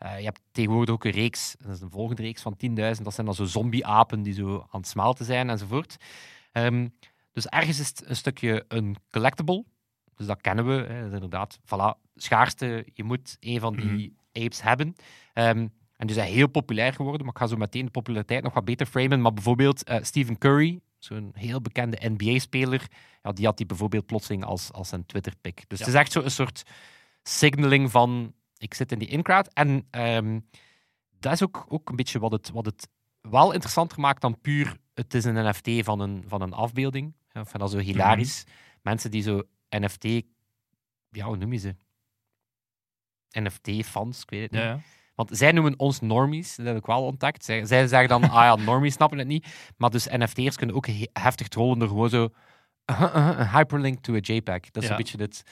Eh, 0.05 0.19
je 0.19 0.25
hebt 0.25 0.41
tegenwoordig 0.53 0.95
ook 0.95 1.05
een 1.05 1.11
reeks, 1.11 1.55
dat 1.59 1.75
is 1.75 1.81
een 1.81 1.91
volgende 1.91 2.23
reeks 2.23 2.43
van 2.43 2.57
10.000. 2.57 3.05
Dat 3.05 3.15
zijn 3.15 3.27
dan 3.27 3.35
zo 3.35 3.45
zombie-apen 3.45 4.23
die 4.23 4.33
zo 4.35 4.67
aan 4.71 4.81
het 4.81 4.89
smelten 4.89 5.25
zijn 5.25 5.51
enzovoort. 5.51 5.97
Ehm, 6.53 6.89
dus 7.33 7.47
ergens 7.47 7.79
is 7.81 7.89
het 7.89 8.03
een 8.09 8.17
stukje 8.17 8.65
een 8.69 8.97
collectible. 9.11 9.65
Dus 10.17 10.27
dat 10.27 10.41
kennen 10.41 10.67
we. 10.67 10.73
Hè. 10.73 11.05
Inderdaad, 11.13 11.59
voilà, 11.65 12.01
schaarste. 12.15 12.87
Je 12.95 13.05
moet 13.05 13.37
een 13.41 13.61
van 13.61 13.77
die 13.77 14.17
apes 14.33 14.63
hebben. 14.63 14.95
Ehm, 15.33 15.67
en 15.97 16.07
die 16.07 16.15
zijn 16.17 16.33
heel 16.33 16.49
populair 16.49 16.93
geworden, 16.93 17.21
maar 17.27 17.35
ik 17.35 17.41
ga 17.41 17.47
zo 17.47 17.57
meteen 17.57 17.85
de 17.85 17.91
populariteit 17.91 18.43
nog 18.43 18.55
wat 18.55 18.65
beter 18.65 18.87
framen. 18.87 19.21
Maar 19.21 19.33
bijvoorbeeld 19.33 19.85
eh, 19.85 20.03
Stephen 20.03 20.39
Curry, 20.39 20.81
zo'n 20.99 21.31
heel 21.35 21.61
bekende 21.61 21.99
NBA-speler, 22.01 22.87
ja, 23.23 23.33
die 23.33 23.45
had 23.47 23.57
die 23.57 23.67
bijvoorbeeld 23.67 24.07
plotseling 24.07 24.45
als, 24.45 24.73
als 24.73 24.93
een 24.93 25.07
Twitter-pick. 25.07 25.65
Dus 25.69 25.79
Ja. 25.79 25.85
het 25.85 25.95
is 25.95 26.01
echt 26.01 26.13
zo 26.13 26.23
een 26.23 26.31
soort 26.31 26.63
signaling 27.23 27.91
van 27.91 28.35
ik 28.65 28.75
zit 28.75 28.93
in 28.93 28.99
die 28.99 29.09
in-crowd. 29.09 29.53
En 29.53 29.87
ehm, 29.91 30.41
dat 31.19 31.33
is 31.33 31.43
ook, 31.43 31.67
ook 31.69 31.89
een 31.89 31.97
beetje 31.97 32.19
wat 32.19 32.33
het, 32.33 32.51
wat 32.51 32.67
het 32.67 32.89
wel 33.21 33.53
interessanter 33.53 34.01
maakt 34.01 34.21
dan 34.21 34.41
puur 34.41 34.77
het 34.95 35.15
is 35.15 35.25
een 35.25 35.49
NFT 35.49 35.85
van 35.85 36.01
een, 36.01 36.25
van 36.27 36.43
een 36.43 36.53
afbeelding. 36.53 37.15
Ja, 37.33 37.41
Ik 37.41 37.47
vind 37.47 37.63
dat 37.63 37.71
zo 37.71 37.79
hilarisch. 37.79 38.45
Mensen 38.83 39.11
die 39.11 39.23
zo 39.23 39.43
NFT... 39.69 40.05
Ja, 41.11 41.25
hoe 41.27 41.37
noem 41.37 41.53
je 41.53 41.59
ze? 41.59 41.77
NFT-fans, 43.31 44.23
ik 44.23 44.31
weet 44.31 44.43
het 44.43 44.51
niet. 44.51 44.61
Ja, 44.61 44.67
ja. 44.67 44.81
Want 45.15 45.31
zij 45.33 45.53
noemen 45.53 45.79
ons 45.79 46.01
normies, 46.01 46.57
dat 46.57 46.67
heb 46.67 46.77
ik 46.77 46.87
wel 46.87 47.05
ontdekt. 47.05 47.45
Zij, 47.45 47.65
zij 47.67 47.87
zeggen 47.87 48.09
dan, 48.09 48.23
ah 48.23 48.31
ja, 48.31 48.57
normies 48.57 48.95
snappen 48.95 49.19
het 49.19 49.27
niet. 49.27 49.73
Maar 49.77 49.91
dus 49.91 50.07
NFT'ers 50.07 50.57
kunnen 50.57 50.77
ook 50.77 50.87
he- 50.87 51.09
heftig 51.13 51.49
trollen 51.49 51.79
door 51.79 51.89
gewoon 51.89 52.09
zo 52.09 52.29
een 52.85 53.49
hyperlink 53.57 54.01
to 54.01 54.15
a 54.15 54.19
JPEG. 54.21 54.71
Dat 54.71 54.83
is 54.83 54.89
een 54.89 54.97
beetje 54.97 55.19
het... 55.19 55.43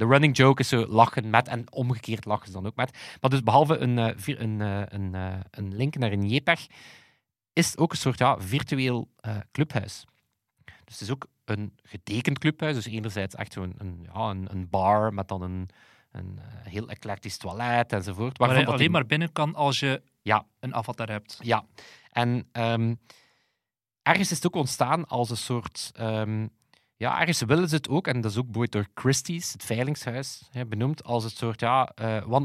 De 0.00 0.06
running 0.06 0.36
joke 0.36 0.60
is 0.60 0.68
zo 0.68 0.86
lachen 0.86 1.30
met, 1.30 1.48
en 1.48 1.72
omgekeerd 1.72 2.24
lachen 2.24 2.46
ze 2.46 2.52
dan 2.52 2.66
ook 2.66 2.76
met. 2.76 2.98
Maar 3.20 3.30
dus 3.30 3.42
behalve 3.42 3.76
een, 3.78 3.98
eh, 3.98 4.36
een, 4.38 4.60
eh, 4.60 4.82
een, 4.88 5.14
eh, 5.14 5.40
een 5.50 5.74
link 5.76 5.96
naar 5.96 6.12
een 6.12 6.28
JPEG, 6.28 6.66
is 7.52 7.66
het 7.70 7.78
ook 7.78 7.90
een 7.90 7.98
soort 7.98 8.18
ja, 8.18 8.40
virtueel 8.40 9.08
clubhuis. 9.52 10.04
Dus 10.84 10.98
het 10.98 11.00
is 11.00 11.10
ook 11.10 11.26
een 11.44 11.72
getekend 11.82 12.38
clubhuis. 12.38 12.74
Dus 12.74 12.86
enerzijds 12.86 13.34
echt 13.34 13.52
zo'n 13.52 13.74
een, 13.78 14.06
ja, 14.12 14.20
een, 14.30 14.48
een 14.50 14.68
bar 14.70 15.14
met 15.14 15.28
dan 15.28 15.42
een, 15.42 15.68
een 16.12 16.38
heel 16.42 16.88
eclectisch 16.88 17.36
toilet 17.38 17.92
enzovoort. 17.92 18.38
Waar 18.38 18.58
je 18.58 18.66
alleen 18.66 18.90
maar 18.90 19.06
binnen 19.06 19.32
kan 19.32 19.54
als 19.54 19.80
je 19.80 20.02
Ja. 20.22 20.46
een 20.60 20.74
avatar 20.74 21.08
hebt. 21.10 21.38
ja, 21.42 21.64
en 22.10 22.48
ehm, 22.52 22.94
ergens 24.02 24.30
is 24.30 24.36
het 24.36 24.46
ook 24.46 24.54
ontstaan 24.54 25.06
als 25.08 25.30
een 25.30 25.36
soort. 25.36 25.90
ehm, 25.94 26.46
ja, 27.00 27.20
ergens 27.20 27.42
willen 27.42 27.68
ze 27.68 27.74
het 27.74 27.88
ook, 27.88 28.06
en 28.06 28.20
dat 28.20 28.30
is 28.30 28.36
ook 28.36 28.50
boeit 28.50 28.72
door 28.72 28.86
Christie's, 28.94 29.52
het 29.52 29.64
veilingshuis, 29.64 30.48
hè, 30.50 30.66
benoemd 30.66 31.04
als 31.04 31.24
het 31.24 31.36
soort, 31.36 31.60
ja, 31.60 31.92
eh, 31.94 32.38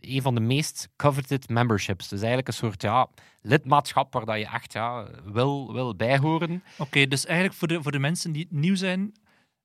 een 0.00 0.22
van 0.22 0.34
de 0.34 0.40
meest 0.40 0.88
coveted 0.96 1.48
memberships. 1.48 2.08
Dus 2.08 2.18
eigenlijk 2.18 2.48
een 2.48 2.54
soort, 2.54 2.82
ja, 2.82 3.08
lidmaatschap 3.40 4.12
waar 4.12 4.24
dat 4.24 4.38
je 4.38 4.46
echt 4.46 4.72
ja, 4.72 5.08
wil, 5.24 5.72
wil 5.72 5.96
bijhoren. 5.96 6.62
Oké, 6.78 7.06
dus 7.06 7.26
eigenlijk 7.26 7.58
voor 7.58 7.68
de, 7.68 7.82
voor 7.82 7.92
de 7.92 7.98
mensen 7.98 8.32
die 8.32 8.46
nieuw 8.50 8.74
zijn, 8.74 9.12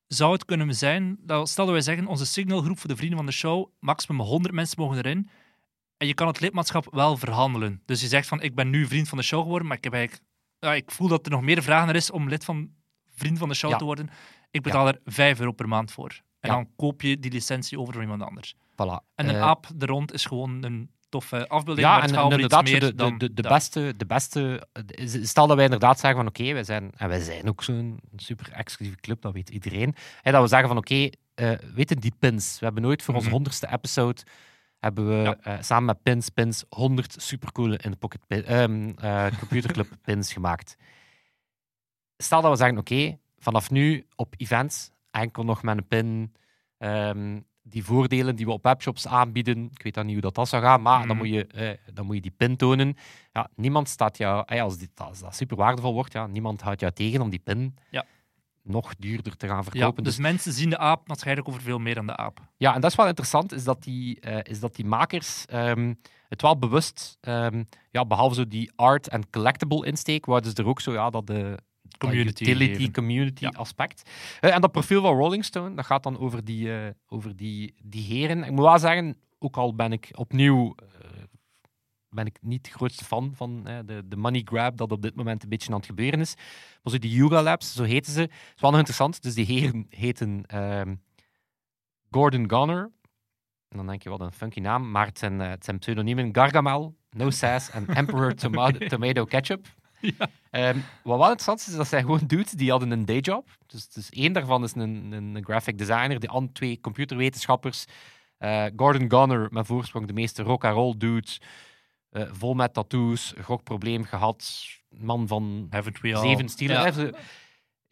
zou 0.07 0.31
het 0.33 0.45
kunnen 0.45 0.75
zijn 0.75 1.17
dat, 1.19 1.49
stel 1.49 1.65
dat 1.65 1.73
wij 1.73 1.83
zeggen, 1.83 2.07
onze 2.07 2.25
signalgroep 2.25 2.79
voor 2.79 2.89
de 2.89 2.95
vrienden 2.95 3.17
van 3.17 3.25
de 3.25 3.31
show, 3.31 3.69
maximum 3.79 4.21
100 4.21 4.53
mensen 4.53 4.81
mogen 4.81 4.97
erin. 4.97 5.29
En 5.97 6.07
je 6.07 6.13
kan 6.13 6.27
het 6.27 6.39
lidmaatschap 6.39 6.87
wel 6.91 7.17
verhandelen. 7.17 7.81
Dus 7.85 8.01
je 8.01 8.07
zegt 8.07 8.27
van, 8.27 8.41
ik 8.41 8.55
ben 8.55 8.69
nu 8.69 8.87
vriend 8.87 9.09
van 9.09 9.17
de 9.17 9.23
show 9.23 9.41
geworden, 9.41 9.67
maar 9.67 9.77
ik, 9.77 9.83
heb 9.83 9.93
eigenlijk, 9.93 10.27
ja, 10.59 10.73
ik 10.73 10.91
voel 10.91 11.07
dat 11.07 11.25
er 11.25 11.31
nog 11.31 11.41
meer 11.41 11.63
vragen 11.63 11.89
er 11.89 11.95
is 11.95 12.11
om 12.11 12.29
lid 12.29 12.45
van 12.45 12.81
vriend 13.15 13.37
van 13.37 13.49
de 13.49 13.55
show 13.55 13.71
Ja. 13.71 13.77
te 13.77 13.83
worden. 13.85 14.09
Ik 14.51 14.61
betaal 14.61 14.87
er 14.87 14.99
5 15.05 15.39
euro 15.39 15.51
per 15.51 15.67
maand 15.67 15.91
voor. 15.91 16.21
En 16.39 16.49
dan 16.49 16.67
koop 16.75 17.01
je 17.01 17.19
die 17.19 17.31
licentie 17.31 17.79
over 17.79 17.93
van 17.93 18.01
iemand 18.01 18.21
anders. 18.21 18.55
Voilà. 18.55 19.03
En 19.15 19.29
een 19.29 19.35
Eh, 19.35 19.41
aap 19.41 19.67
er 19.79 19.87
rond 19.87 20.13
is 20.13 20.25
gewoon 20.25 20.63
een 20.63 20.89
toffe 21.09 21.47
afbeelding. 21.47 21.87
Ja, 21.87 21.93
maar 21.97 22.09
en, 22.09 22.15
en 22.15 22.31
inderdaad, 22.31 22.63
meer 22.63 22.79
de, 22.79 23.15
de, 23.17 23.33
de, 23.33 23.41
beste, 23.41 23.93
de 23.97 24.05
beste... 24.05 24.67
is- 24.87 25.29
Stel 25.29 25.47
dat 25.47 25.55
wij 25.55 25.65
inderdaad 25.65 25.99
zeggen 25.99 26.19
van 26.19 26.27
oké, 26.27 26.53
wij 26.53 26.63
zijn... 26.63 26.91
En 26.97 27.07
wij 27.09 27.19
zijn 27.19 27.49
ook 27.49 27.63
zo'n 27.63 27.99
super 28.15 28.51
exclusieve 28.51 28.99
club, 29.01 29.21
dat 29.21 29.33
weet 29.33 29.49
iedereen. 29.49 29.95
Hè, 30.21 30.31
dat 30.31 30.41
we 30.41 30.47
zeggen 30.47 30.67
van 30.67 30.77
oké, 30.77 31.09
eh 31.35 31.51
weten 31.73 31.97
die 31.99 32.13
pins. 32.19 32.59
We 32.59 32.65
hebben 32.65 32.83
nooit 32.83 33.03
voor 33.03 33.13
onze 33.13 33.25
Mhm. 33.25 33.35
honderdste 33.35 33.67
episode... 33.71 34.21
Hebben 34.79 35.07
we 35.07 35.23
Ja. 35.23 35.37
eh, 35.39 35.61
samen 35.61 35.85
met 35.85 36.03
Pins 36.03 36.29
Pins 36.29 36.63
100 36.69 37.15
supercoole 37.21 37.77
in 37.77 37.91
de 37.91 37.97
Pocket 37.97 38.27
pin, 38.27 38.45
ehm, 38.45 38.89
eh, 38.97 39.25
Computerclub 39.39 39.87
pins 40.05 40.33
gemaakt. 40.33 40.75
Stel 42.23 42.41
dat 42.41 42.51
we 42.51 42.57
zeggen, 42.57 42.77
oké, 42.77 43.17
vanaf 43.37 43.69
nu 43.71 44.05
op 44.15 44.33
events 44.37 44.89
enkel 45.11 45.43
nog 45.43 45.63
met 45.63 45.77
een 45.77 45.87
pin 45.87 46.33
ehm, 46.77 47.39
die 47.63 47.83
voordelen 47.85 48.35
die 48.35 48.45
we 48.45 48.51
op 48.51 48.63
webshops 48.63 49.07
aanbieden. 49.07 49.69
Ik 49.73 49.83
weet 49.83 49.93
dan 49.93 50.03
niet 50.05 50.13
hoe 50.13 50.21
dat, 50.23 50.35
dat 50.35 50.47
zou 50.49 50.63
gaan, 50.63 50.81
maar 50.81 51.07
dan, 51.07 51.07
Mhm. 51.07 51.17
moet 51.17 51.33
je, 51.33 51.47
eh, 51.47 51.93
dan 51.93 52.05
moet 52.05 52.15
je 52.15 52.21
die 52.21 52.33
pin 52.37 52.55
tonen. 52.57 52.95
Ja, 53.31 53.49
niemand 53.55 53.89
staat 53.89 54.17
jou, 54.17 54.43
eh, 54.45 54.61
als, 54.61 54.77
als 54.95 55.19
dat 55.19 55.35
super 55.35 55.57
waardevol 55.57 55.93
wordt, 55.93 56.13
ja, 56.13 56.27
niemand 56.27 56.61
houdt 56.61 56.79
jou 56.79 56.93
tegen 56.93 57.21
om 57.21 57.29
die 57.29 57.39
pin 57.39 57.75
Ja. 57.89 58.05
nog 58.61 58.95
duurder 58.95 59.37
te 59.37 59.47
gaan 59.47 59.57
Ja, 59.57 59.63
verkopen. 59.63 60.03
dus 60.03 60.17
mensen 60.17 60.53
zien 60.53 60.69
de 60.69 60.77
aap 60.77 61.07
waarschijnlijk 61.07 61.47
over 61.47 61.61
veel 61.61 61.79
meer 61.79 61.95
dan 61.95 62.07
de 62.07 62.15
aap. 62.15 62.39
Ja, 62.57 62.73
en 62.75 62.81
dat 62.81 62.91
is 62.91 62.97
wel 62.97 63.07
interessant, 63.07 63.51
is 63.51 63.63
dat 63.63 63.83
die, 63.83 64.19
eh, 64.19 64.39
is 64.51 64.59
dat 64.59 64.75
die 64.75 64.85
makers 64.85 65.45
ehm, 65.45 65.93
het 66.29 66.41
wel 66.41 66.57
bewust, 66.57 67.17
ehm, 67.21 67.63
ja, 67.91 68.05
behalve 68.05 68.35
zo 68.35 68.47
die 68.47 68.71
art 68.75 69.07
en 69.07 69.29
collectible 69.29 69.85
insteek, 69.85 70.25
wouden 70.25 70.51
ze 70.51 70.55
er 70.61 70.67
ook 70.69 70.81
zo 70.81 70.93
ja, 70.93 71.09
dat 71.09 71.27
de 71.27 71.57
Community 71.97 72.43
utility, 72.43 72.91
community 72.91 73.43
Ja. 73.43 73.49
aspect. 73.49 74.09
Eh, 74.39 74.53
en 74.55 74.61
dat 74.61 74.71
profiel 74.71 75.01
van 75.01 75.15
Rolling 75.15 75.45
Stone, 75.45 75.75
dat 75.75 75.85
gaat 75.85 76.03
dan 76.03 76.19
over 76.19 76.43
die, 76.45 76.77
eh, 76.77 76.89
over 77.07 77.35
die, 77.35 77.73
die 77.83 78.03
heren. 78.03 78.43
Ik 78.43 78.51
moet 78.51 78.65
wel 78.65 78.79
zeggen, 78.79 79.17
ook 79.39 79.57
al 79.57 79.75
ben 79.75 79.91
ik 79.91 80.09
opnieuw 80.13 80.75
eh, 80.75 81.09
ben 82.09 82.25
ik 82.25 82.37
niet 82.41 82.63
de 82.65 82.71
grootste 82.71 83.05
fan 83.05 83.31
van 83.35 83.63
de, 83.63 84.03
de 84.05 84.15
money 84.15 84.41
grab 84.45 84.77
dat 84.77 84.91
op 84.91 85.01
dit 85.01 85.15
moment 85.15 85.43
een 85.43 85.49
beetje 85.49 85.69
aan 85.71 85.77
het 85.77 85.85
gebeuren 85.85 86.19
is. 86.19 86.35
Maar 86.83 86.93
zo 86.93 86.99
die 86.99 87.11
Yuga 87.11 87.41
Labs, 87.41 87.73
zo 87.73 87.83
heten 87.83 88.11
ze. 88.13 88.21
is 88.21 88.61
wel 88.61 88.69
nog 88.69 88.79
interessant. 88.79 89.21
Dus 89.21 89.33
die 89.33 89.45
heren 89.45 89.85
heten 89.89 90.43
ehm, 90.45 90.95
Gordon 92.11 92.49
Gunner. 92.49 92.91
En 93.69 93.77
dan 93.77 93.87
denk 93.87 94.03
je, 94.03 94.09
wat 94.09 94.19
een 94.19 94.31
funky 94.31 94.59
naam. 94.59 94.91
Maar 94.91 95.05
het 95.05 95.19
zijn, 95.19 95.39
het 95.39 95.65
zijn 95.65 95.79
pseudoniemen 95.79 96.35
Gargamel, 96.35 96.95
No 97.09 97.29
Sass 97.29 97.69
en 97.69 97.87
Emperor 97.87 98.33
Tomato, 98.33 98.85
Tomato 98.87 99.25
Ketchup. 99.25 99.67
Ja. 100.17 100.29
Ehm, 100.51 100.77
wat 101.03 101.17
wel 101.17 101.23
interessant 101.23 101.59
is, 101.59 101.67
is 101.67 101.75
dat 101.75 101.87
zijn 101.87 102.01
gewoon 102.03 102.19
dudes 102.27 102.51
die 102.51 102.69
hadden 102.69 102.91
een 102.91 103.05
dayjob. 103.05 103.47
Dus, 103.67 103.87
dus 103.89 104.09
één 104.09 104.33
daarvan 104.33 104.63
is 104.63 104.75
een, 104.75 105.11
een, 105.11 105.35
een 105.35 105.43
graphic 105.43 105.77
designer, 105.77 106.19
de 106.19 106.27
andere 106.27 106.53
twee 106.53 106.79
computerwetenschappers. 106.81 107.85
Eh, 108.37 108.65
Gordon 108.75 109.09
Gunner, 109.11 109.47
met 109.51 109.65
voorsprong 109.65 110.07
de 110.07 110.13
meeste 110.13 110.43
rock-and-roll 110.43 110.93
dudes. 110.97 111.41
eh, 112.09 112.23
vol 112.31 112.53
met 112.53 112.73
tattoos, 112.73 113.33
gokprobleem 113.41 114.03
gehad. 114.03 114.65
Man 114.89 115.27
van 115.27 115.67
zeven 116.19 116.49
stielen. 116.49 116.95
Ja. 116.95 117.11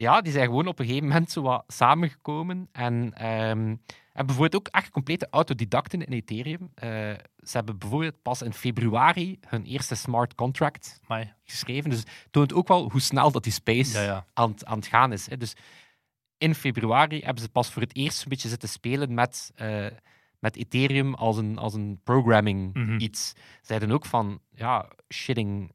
Ja, 0.01 0.21
die 0.21 0.31
zijn 0.31 0.45
gewoon 0.45 0.67
op 0.67 0.79
een 0.79 0.85
gegeven 0.85 1.07
moment 1.07 1.31
zo 1.31 1.41
wat 1.41 1.63
samengekomen. 1.67 2.69
En 2.71 3.13
ehm 3.13 3.75
hebben 4.13 4.35
bijvoorbeeld 4.35 4.55
ook 4.55 4.67
echt 4.73 4.89
complete 4.89 5.27
autodidacten 5.29 6.05
in 6.05 6.13
Ethereum. 6.13 6.71
Eh, 6.75 6.89
ze 7.37 7.51
hebben 7.57 7.77
bijvoorbeeld 7.77 8.21
pas 8.21 8.41
in 8.41 8.53
februari 8.53 9.39
hun 9.47 9.65
eerste 9.65 9.95
smart 9.95 10.35
contract 10.35 10.99
Amai. 11.07 11.33
geschreven. 11.43 11.89
Dus 11.89 11.99
het 11.99 12.27
toont 12.31 12.53
ook 12.53 12.67
wel 12.67 12.89
hoe 12.91 13.01
snel 13.01 13.31
dat 13.31 13.43
die 13.43 13.51
space 13.53 13.97
Ja, 13.97 14.03
ja. 14.03 14.25
aan, 14.33 14.49
het- 14.51 14.65
aan 14.65 14.77
het 14.77 14.87
gaan 14.87 15.11
is. 15.13 15.29
Hè. 15.29 15.37
Dus 15.37 15.55
in 16.37 16.55
februari 16.55 17.19
hebben 17.19 17.43
ze 17.43 17.49
pas 17.49 17.71
voor 17.71 17.81
het 17.81 17.95
eerst 17.95 18.23
een 18.23 18.29
beetje 18.29 18.49
zitten 18.49 18.69
spelen 18.69 19.13
met, 19.13 19.51
eh, 19.55 19.85
met 20.39 20.55
Ethereum 20.55 21.13
als 21.13 21.37
een, 21.37 21.57
als 21.57 21.73
een 21.73 21.99
programming 22.03 22.73
Mhm. 22.73 22.99
iets. 22.99 23.33
Zeiden 23.61 23.91
ook 23.91 24.05
van, 24.05 24.39
ja, 24.55 24.87
shitting 25.13 25.71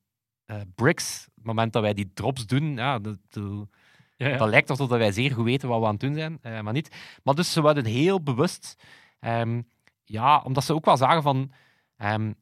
eh, 0.46 0.60
bricks. 0.74 1.24
Op 1.28 1.34
het 1.36 1.44
moment 1.44 1.72
dat 1.72 1.82
wij 1.82 1.94
die 1.94 2.10
drops 2.14 2.46
doen, 2.46 2.74
ja, 2.76 2.98
dat, 2.98 3.18
dat- 3.28 3.68
Ja, 4.16 4.28
ja. 4.28 4.36
dat 4.36 4.48
lijkt 4.48 4.70
alsof 4.70 4.88
dat 4.88 4.98
wij 4.98 5.12
zeer 5.12 5.32
goed 5.32 5.44
weten 5.44 5.68
wat 5.68 5.78
we 5.80 5.84
aan 5.86 5.90
het 5.92 6.00
doen 6.00 6.14
zijn, 6.14 6.38
eh, 6.42 6.60
maar 6.60 6.72
niet. 6.72 6.96
Maar 7.22 7.34
dus 7.34 7.52
ze 7.52 7.62
werden 7.62 7.84
heel 7.84 8.22
bewust, 8.22 8.74
ehm, 9.20 9.62
ja, 10.04 10.40
omdat 10.44 10.64
ze 10.64 10.74
ook 10.74 10.84
wel 10.84 10.96
zagen 10.96 11.22
van 11.22 11.52
ehm, 11.96 12.32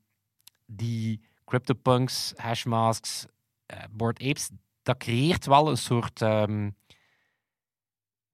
die 0.67 1.21
CryptoPunks, 1.45 2.33
hashmasks, 2.37 3.27
eh 3.67 3.79
Bored 3.91 4.23
Apes, 4.23 4.51
dat 4.83 4.97
creëert 4.97 5.47
wel 5.47 5.71
een 5.71 5.77
soort. 5.77 6.23
ehm, 6.23 6.71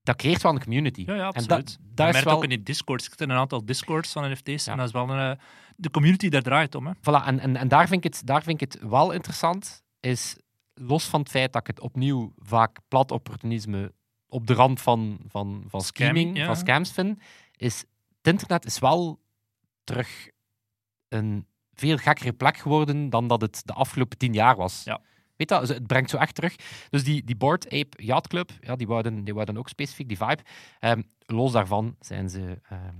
dat 0.02 0.16
creëert 0.16 0.42
wel 0.42 0.52
een 0.52 0.62
community. 0.62 1.02
Ja, 1.06 1.14
ja, 1.14 1.20
en 1.20 1.26
absoluut. 1.26 1.48
dat, 1.48 1.70
Je 1.72 1.94
dat 1.94 2.06
is 2.06 2.12
merkt 2.12 2.26
wel. 2.28 2.36
ook 2.36 2.42
in 2.42 2.48
die 2.48 2.62
Discords. 2.62 3.04
Ik 3.04 3.10
zit 3.10 3.20
in 3.20 3.30
een 3.30 3.36
aantal 3.36 3.64
Discords 3.64 4.12
van 4.12 4.30
NFT's. 4.30 4.64
Ja. 4.64 4.72
En 4.72 4.78
dat 4.78 4.86
is 4.86 4.92
wel 4.92 5.10
een, 5.10 5.30
eh, 5.36 5.42
de 5.76 5.90
community 5.90 6.28
daar 6.28 6.42
draait 6.42 6.74
om. 6.74 6.86
Hè. 6.86 6.92
Voilà, 6.96 7.26
en, 7.26 7.38
en, 7.38 7.56
en 7.56 7.68
daar, 7.68 7.88
vind 7.88 8.04
ik 8.04 8.12
het, 8.14 8.26
daar 8.26 8.42
vind 8.42 8.62
ik 8.62 8.72
het 8.72 8.82
wel 8.88 9.10
interessant, 9.12 9.82
is 10.00 10.36
los 10.74 11.04
van 11.04 11.20
het 11.20 11.30
feit 11.30 11.52
dat 11.52 11.60
ik 11.60 11.66
het 11.66 11.80
opnieuw 11.80 12.32
vaak 12.36 12.78
plat 12.88 13.10
opportunisme 13.10 13.92
op 14.28 14.46
de 14.46 14.54
rand 14.54 14.80
van, 14.80 15.18
van, 15.28 15.64
van 15.66 15.80
Scamming, 15.80 16.36
ja. 16.36 16.46
van 16.46 16.56
scams 16.56 16.92
vind, 16.92 17.20
is 17.56 17.78
het 18.22 18.32
internet 18.32 18.64
is 18.64 18.78
wel 18.78 19.20
terug 19.84 20.28
een 21.08 21.46
veel 21.74 21.96
gekkere 21.96 22.32
plek 22.32 22.56
geworden 22.56 23.10
dan 23.10 23.26
dat 23.28 23.40
het 23.40 23.62
de 23.64 23.72
afgelopen 23.72 24.18
tien 24.18 24.32
jaar 24.32 24.56
was. 24.56 24.84
Ja. 24.84 25.00
Weet 25.36 25.48
je, 25.50 25.54
dat? 25.58 25.68
Het 25.68 25.86
brengt 25.86 26.10
zo 26.10 26.16
echt 26.16 26.34
terug. 26.34 26.56
Dus 26.90 27.04
die, 27.04 27.24
die 27.24 27.36
Board 27.36 27.64
Ape 27.66 28.02
Yacht 28.04 28.28
Club, 28.28 28.50
ja, 28.60 28.76
die, 28.76 28.86
wouden, 28.86 29.24
die 29.24 29.34
wouden 29.34 29.56
ook 29.56 29.68
specifiek 29.68 30.08
die 30.08 30.16
vibe. 30.16 30.42
Ehm, 30.80 31.02
los 31.26 31.52
daarvan 31.52 31.96
zijn 32.00 32.28
ze 32.30 32.60
ehm, 32.68 32.94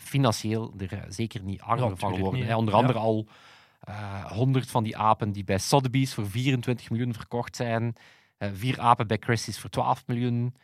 financieel 0.00 0.74
er 0.78 0.92
eh, 0.92 1.02
zeker 1.08 1.42
niet 1.42 1.60
armer 1.60 1.88
Ja, 1.88 1.96
van 1.96 2.14
geworden. 2.14 2.40
niet. 2.40 2.54
Onder 2.54 2.74
Ja. 2.74 2.80
andere 2.80 2.98
al 2.98 3.26
honderd 4.32 4.70
van 4.70 4.82
die 4.84 4.96
apen 4.96 5.32
die 5.32 5.44
bij 5.44 5.58
Sotheby's 5.58 6.14
voor 6.14 6.26
24 6.30 6.90
miljoen 6.90 7.14
verkocht 7.14 7.56
zijn. 7.56 7.94
Eh, 8.38 8.50
vier 8.54 8.80
apen 8.80 9.06
bij 9.06 9.16
Christie's 9.20 9.58
voor 9.60 9.70
12 9.70 10.06
miljoen. 10.06 10.54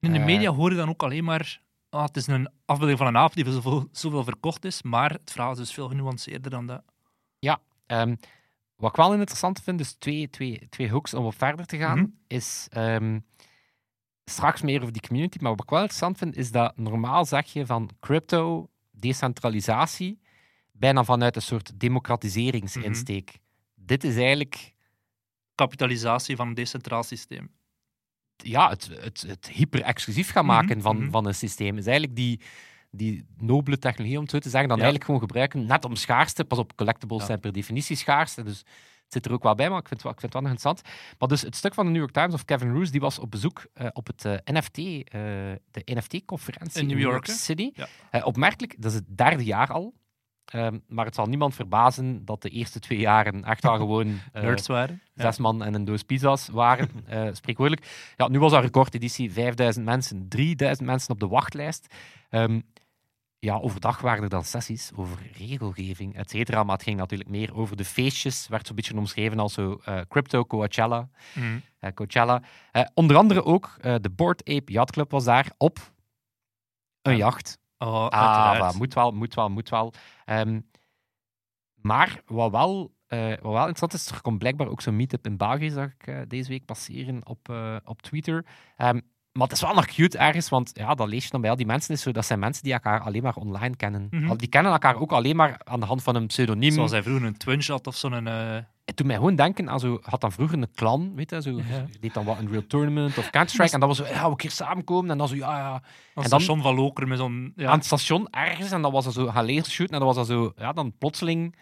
In 0.00 0.12
de 0.12 0.18
Eh, 0.18 0.24
media 0.24 0.50
hoor 0.50 0.70
je 0.70 0.76
dan 0.76 0.88
ook 0.88 1.02
alleen 1.02 1.24
maar... 1.24 1.60
ah, 1.88 2.04
het 2.04 2.16
is 2.16 2.26
een 2.26 2.48
afbeelding 2.64 2.98
van 2.98 3.06
een 3.06 3.16
aap 3.16 3.34
die 3.34 3.52
zoveel, 3.52 3.88
zoveel 3.92 4.24
verkocht 4.24 4.64
is. 4.64 4.82
Maar 4.82 5.10
het 5.10 5.30
verhaal 5.32 5.52
is 5.52 5.58
dus 5.58 5.72
veel 5.72 5.88
genuanceerder 5.88 6.50
dan 6.50 6.66
dat. 6.66 6.82
Ehm, 7.86 8.14
wat 8.76 8.90
ik 8.90 8.96
wel 8.96 9.12
interessant 9.14 9.60
vind, 9.62 9.78
dus 9.78 9.92
twee, 9.92 10.30
twee, 10.30 10.66
twee 10.68 10.90
hooks 10.90 11.14
om 11.14 11.24
op 11.24 11.34
verder 11.38 11.66
te 11.66 11.76
gaan, 11.76 11.98
Mhm. 11.98 12.06
is 12.26 12.66
ehm, 12.70 13.18
straks 14.24 14.62
meer 14.62 14.80
over 14.80 14.92
die 14.92 15.02
community. 15.02 15.38
Maar 15.40 15.50
wat 15.50 15.62
ik 15.62 15.70
wel 15.70 15.78
interessant 15.80 16.18
vind, 16.18 16.36
is 16.36 16.50
dat 16.50 16.76
normaal 16.76 17.24
zeg 17.24 17.52
je 17.52 17.66
van 17.66 17.90
crypto, 18.00 18.68
decentralisatie, 18.90 20.20
bijna 20.78 21.04
vanuit 21.04 21.36
een 21.36 21.42
soort 21.42 21.72
democratiseringsinsteek. 21.80 23.38
Dit 23.74 24.04
is 24.04 24.16
eigenlijk 24.16 24.72
Kapitalisatie 25.54 26.36
van 26.36 26.48
een 26.48 26.54
decentraal 26.54 27.02
systeem. 27.02 27.50
ja, 28.36 28.68
het, 28.68 28.90
het, 29.00 29.24
het 29.26 29.48
hyper-exclusief 29.48 30.30
gaan 30.30 30.44
Mhm, 30.44 30.54
maken 30.54 30.80
van, 30.82 30.96
mhm. 31.00 31.10
van 31.10 31.26
een 31.26 31.34
systeem. 31.34 31.78
is 31.78 31.86
eigenlijk 31.86 32.16
die, 32.16 32.40
die 32.90 33.26
nobele 33.36 33.78
technologie, 33.78 34.16
om 34.16 34.22
het 34.22 34.30
zo 34.32 34.38
te 34.38 34.48
zeggen, 34.48 34.68
dan 34.68 34.78
Ja. 34.78 34.84
eigenlijk 34.84 35.04
gewoon 35.12 35.28
gebruiken, 35.28 35.66
net 35.66 35.84
om 35.84 35.96
schaarste. 35.96 36.44
Pas 36.44 36.58
op, 36.58 36.76
collectibles 36.76 37.20
Ja. 37.20 37.26
zijn 37.26 37.40
per 37.40 37.52
definitie 37.52 37.96
schaars. 37.96 38.34
Dus 38.34 38.58
het 39.04 39.12
zit 39.12 39.26
er 39.26 39.32
ook 39.32 39.42
wel 39.42 39.54
bij, 39.54 39.70
maar 39.70 39.78
ik 39.80 39.88
vind, 39.88 40.02
het 40.02 40.02
wel- 40.02 40.12
ik 40.12 40.20
vind 40.20 40.32
het 40.32 40.42
wel 40.42 40.50
nog 40.52 40.60
interessant. 40.62 40.96
Maar 41.18 41.28
dus 41.28 41.42
het 41.42 41.56
stuk 41.56 41.74
van 41.74 41.84
de 41.84 41.90
New 41.90 42.00
York 42.00 42.12
Times 42.12 42.34
of 42.34 42.44
Kevin 42.44 42.72
Roos, 42.72 42.90
die 42.90 43.00
was 43.00 43.18
op 43.18 43.30
bezoek 43.30 43.66
eh, 43.74 43.86
op 43.92 44.06
het 44.06 44.24
eh, 44.24 44.32
NFT, 44.44 44.78
eh, 44.78 45.02
de 45.70 45.82
NFT-conferentie 45.84 46.80
In 46.80 46.86
New 46.86 46.98
York? 46.98 47.26
City. 47.26 47.70
Ja. 48.10 48.20
Opmerkelijk, 48.24 48.74
dat 48.78 48.90
is 48.90 48.96
het 48.96 49.16
derde 49.18 49.44
jaar 49.44 49.72
al. 49.72 49.94
Ehm, 50.44 50.78
maar 50.88 51.04
het 51.04 51.14
zal 51.14 51.26
niemand 51.26 51.54
verbazen 51.54 52.24
dat 52.24 52.42
de 52.42 52.48
eerste 52.48 52.78
twee 52.80 52.98
jaren 52.98 53.44
echt 53.44 53.62
wel 53.62 53.76
gewoon 53.84 54.18
eh, 54.32 54.42
Nerds 54.42 54.66
waren. 54.66 55.00
Ja. 55.14 55.22
zes 55.22 55.38
man 55.38 55.62
en 55.62 55.74
een 55.74 55.84
doos 55.84 56.02
pizza's 56.02 56.48
waren, 56.48 56.88
eh 57.06 57.28
spreekwoordelijk. 57.32 58.12
Ja, 58.16 58.28
nu 58.28 58.38
was 58.38 58.52
dat 58.52 58.62
recordeditie 58.62 59.32
5000 59.32 59.84
mensen, 59.84 60.28
3000 60.28 60.86
mensen 60.88 61.10
op 61.10 61.20
de 61.20 61.28
wachtlijst. 61.28 61.94
Ehm, 62.28 62.60
ja, 63.38 63.54
overdag 63.58 64.00
waren 64.00 64.22
er 64.22 64.28
dan 64.28 64.44
sessies 64.44 64.90
over 64.94 65.18
regelgeving, 65.36 66.16
et 66.16 66.30
cetera. 66.30 66.62
Maar 66.62 66.74
het 66.74 66.84
ging 66.84 66.96
natuurlijk 66.98 67.30
meer 67.30 67.54
over 67.54 67.76
de 67.76 67.84
feestjes. 67.84 68.48
werd 68.48 68.66
zo'n 68.66 68.76
beetje 68.76 68.96
omschreven 68.96 69.38
als 69.38 69.52
zo 69.52 69.80
eh, 69.84 70.00
crypto 70.08 70.44
Coachella. 70.44 71.08
Eh, 71.78 71.92
Coachella. 71.94 72.42
Onder 72.94 73.16
andere 73.16 73.44
ook 73.44 73.76
de 74.00 74.10
Board 74.10 74.40
Ape 74.44 74.72
Yacht 74.72 74.90
Club 74.90 75.10
was 75.10 75.24
daar 75.24 75.52
op 75.58 75.92
een 77.02 77.12
Ja. 77.12 77.18
jacht. 77.18 77.58
Oh, 77.78 78.06
Ah, 78.08 78.72
moet 78.74 78.94
wel, 78.94 79.10
moet 79.12 79.34
wel, 79.34 79.48
moet 79.48 79.68
wel. 79.68 79.92
Ehm, 80.24 80.60
maar 81.74 82.22
wat 82.26 82.50
wel, 82.50 82.94
eh, 83.06 83.28
wat 83.28 83.52
wel 83.52 83.58
interessant 83.68 83.92
is, 83.92 84.08
er 84.10 84.20
komt 84.20 84.38
blijkbaar 84.38 84.68
ook 84.68 84.80
zo'n 84.80 84.96
meetup 84.96 85.26
in 85.26 85.36
België, 85.36 85.70
zag 85.70 85.92
ik 85.92 86.06
eh, 86.06 86.20
deze 86.28 86.48
week 86.48 86.64
passeren 86.64 87.26
op, 87.26 87.48
eh, 87.48 87.76
op 87.84 88.02
Twitter. 88.02 88.46
Ehm, 88.76 89.00
maar 89.38 89.42
het 89.48 89.52
is 89.56 89.60
wel 89.62 89.74
nog 89.74 89.86
cute 89.86 90.18
ergens, 90.18 90.48
want 90.48 90.70
ja, 90.74 90.94
dat 90.94 91.08
lees 91.08 91.24
je 91.24 91.30
dan 91.30 91.40
bij 91.40 91.50
al 91.50 91.56
die 91.56 91.66
mensen. 91.66 91.94
Is 91.94 92.02
zo, 92.02 92.12
dat 92.12 92.26
zijn 92.26 92.38
mensen 92.38 92.62
die 92.62 92.72
elkaar 92.72 93.00
alleen 93.00 93.22
maar 93.22 93.34
online 93.36 93.76
kennen. 93.76 94.06
Mhm. 94.10 94.28
Al- 94.28 94.36
Die 94.36 94.48
kennen 94.48 94.72
elkaar 94.72 94.96
ook 95.00 95.12
alleen 95.12 95.36
maar 95.36 95.60
aan 95.64 95.80
de 95.80 95.86
hand 95.86 96.02
van 96.02 96.14
een 96.14 96.26
pseudoniem. 96.26 96.72
Zoals 96.72 96.90
hij 96.90 97.02
vroeger 97.02 97.26
een 97.26 97.36
Twitch 97.36 97.66
had 97.68 97.86
of 97.86 97.96
zo'n... 97.96 98.26
eh, 98.26 98.56
Het 98.84 98.96
doet 98.96 99.06
mij 99.06 99.16
gewoon 99.16 99.34
denken 99.36 99.70
aan 99.70 99.80
zo, 99.80 99.98
had 100.02 100.20
dan 100.20 100.32
vroeger 100.32 100.58
een 100.58 100.68
clan, 100.74 101.14
weet 101.14 101.30
je, 101.30 101.42
zo, 101.42 101.50
Ja. 101.50 101.86
deed 102.00 102.14
dan 102.14 102.24
wat 102.24 102.38
een 102.38 102.48
real 102.50 102.66
tournament 102.68 103.18
of 103.18 103.30
Counter-Strike, 103.30 103.72
en 103.72 103.80
dan 103.80 103.88
was 103.88 103.98
zo, 103.98 104.04
ja, 104.06 104.22
we 104.24 104.30
een 104.30 104.36
keer 104.36 104.50
samenkomen, 104.50 105.10
en 105.10 105.18
dan 105.18 105.28
zo, 105.28 105.34
ja, 105.34 105.58
ja, 105.58 105.74
Een 105.74 105.80
dan- 106.14 106.24
station 106.24 106.62
van 106.62 106.74
Lokeren 106.74 107.08
met 107.08 107.18
zo'n... 107.18 107.52
Ja. 107.56 107.68
aan 107.68 107.76
het 107.76 107.84
station 107.86 108.28
ergens, 108.30 108.70
en 108.70 108.82
dan 108.82 108.92
was 108.92 109.06
er 109.06 109.12
zo 109.12 109.26
gaan 109.26 109.46
lasershooten, 109.46 109.92
en 109.94 109.98
dan 109.98 110.08
was 110.08 110.16
dat 110.16 110.26
zo, 110.26 110.52
ja, 110.56 110.72
dan 110.72 110.92
plotseling 110.98 111.56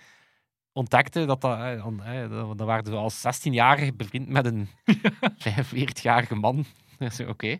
ontdekte 0.72 1.24
dat 1.24 1.40
dat, 1.40 1.58
eh, 1.58 1.82
dan, 1.84 2.02
eh, 2.04 2.28
dan 2.56 2.66
waren 2.66 2.84
ze 2.84 2.92
als 2.92 3.20
16-jarige 3.20 3.92
bevriend 3.94 4.28
met 4.28 4.46
een 4.46 4.68
45-jarige 5.48 6.34
man. 6.34 6.64
Dat 7.02 7.10
is 7.10 7.16
zo, 7.26 7.28
Oké. 7.28 7.58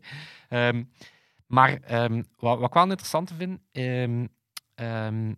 Ehm, 0.49 0.85
maar 1.47 1.81
ehm, 1.81 2.23
wat, 2.39 2.59
wat 2.59 2.69
ik 2.69 2.75
wel 2.75 2.83
interessant 2.83 3.33
vind, 3.37 3.61
ehm, 3.73 5.35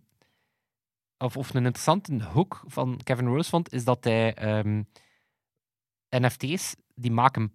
of, 1.17 1.37
of 1.37 1.53
een 1.53 1.65
interessante 1.65 2.23
hoek 2.23 2.63
van 2.67 2.99
Kevin 3.03 3.27
Rose 3.27 3.49
vond, 3.49 3.73
is 3.73 3.83
dat 3.83 4.03
hij 4.03 4.33
NFT's, 6.09 6.75
die 6.95 7.11
maken 7.11 7.53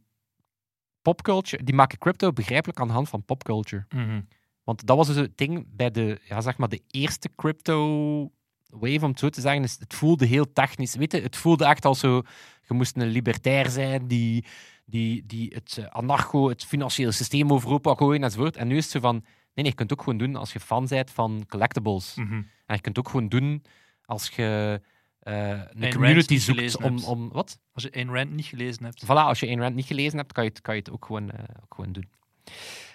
popculture, 1.03 1.65
die 1.65 1.75
maken 1.75 1.99
crypto 1.99 2.33
begrijpelijk 2.33 2.81
aan 2.81 2.87
de 2.87 2.93
hand 2.93 3.09
van 3.09 3.25
popculture. 3.25 3.85
Mhm. 3.89 4.21
Want 4.65 4.87
dat 4.87 4.97
was 4.97 5.07
dus 5.07 5.17
het 5.17 5.39
ding 5.39 5.67
bij 5.69 5.91
de, 5.91 6.21
ja, 6.25 6.41
zeg 6.41 6.59
maar 6.59 6.69
de 6.69 6.83
eerste 6.87 7.31
crypto 7.37 8.31
wave, 8.71 9.05
om 9.05 9.11
het 9.11 9.19
zo 9.19 9.29
te 9.29 9.41
zeggen. 9.41 9.63
Is, 9.63 9.77
het 9.79 9.95
voelde 9.95 10.27
heel 10.27 10.53
technisch. 10.53 10.95
Weet 10.95 11.13
je, 11.13 11.21
het 11.21 11.37
voelde 11.37 11.65
echt 11.65 11.85
als 11.85 11.99
zo, 11.99 12.23
je 12.69 12.75
moest 12.75 12.97
een 12.97 13.07
libertair 13.07 13.71
zijn 13.71 14.07
die, 14.07 14.45
die, 14.91 15.27
die 15.27 15.51
het 15.55 15.77
eh, 15.79 15.87
anarcho, 15.87 16.49
het 16.49 16.65
financiële 16.65 17.13
systeem 17.13 17.53
overhoop 17.53 17.85
wou 17.85 17.97
gooien 17.97 18.23
enzovoort. 18.23 18.57
En 18.57 18.69
nu 18.69 18.77
is 18.77 18.83
het 18.83 18.93
zo 18.93 19.01
van, 19.01 19.15
nee, 19.15 19.25
nee, 19.55 19.65
je 19.65 19.75
kunt 19.75 19.91
het 19.91 19.99
ook 19.99 20.05
gewoon 20.05 20.19
doen 20.19 20.37
als 20.37 20.53
je 20.53 20.61
fan 20.61 20.87
bent 20.87 21.11
van 21.11 21.45
collectibles. 21.49 22.15
Mhm. 22.15 22.33
En 22.67 22.75
je 22.75 22.81
kunt 22.81 22.97
het 22.97 22.99
ook 22.99 23.09
gewoon 23.09 23.29
doen 23.29 23.65
als 24.05 24.29
je 24.29 24.81
eh, 25.21 25.49
een 25.49 25.81
Rand 25.81 25.95
community 25.95 26.39
zoekt 26.39 26.77
om, 26.77 27.05
om... 27.05 27.29
Wat? 27.33 27.59
Als 27.73 27.83
je 27.83 27.91
één 27.91 28.13
rant 28.13 28.31
niet 28.31 28.47
gelezen 28.47 28.85
hebt. 28.85 29.05
Voilà, 29.05 29.09
als 29.09 29.41
je 29.41 29.47
één 29.47 29.61
rant 29.61 29.75
niet 29.75 29.87
gelezen 29.87 30.19
hebt, 30.19 30.33
kan 30.33 30.45
je 30.45 30.51
het, 30.51 30.61
kan 30.61 30.75
je 30.75 30.81
het 30.81 30.91
ook, 30.91 31.05
gewoon, 31.05 31.31
eh, 31.31 31.45
ook 31.63 31.75
gewoon 31.75 31.93
doen. 31.93 32.11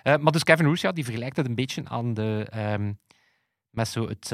Maar 0.03 0.31
dus 0.31 0.43
Kevin 0.43 0.65
Roos, 0.65 0.81
ja, 0.81 0.91
die 0.91 1.03
vergelijkt 1.03 1.37
het 1.37 1.45
een 1.45 1.55
beetje 1.55 1.81
aan 1.85 2.13
de... 2.13 2.47
ehm, 2.49 2.93
met 3.69 3.87
zo 3.87 4.07
het... 4.07 4.31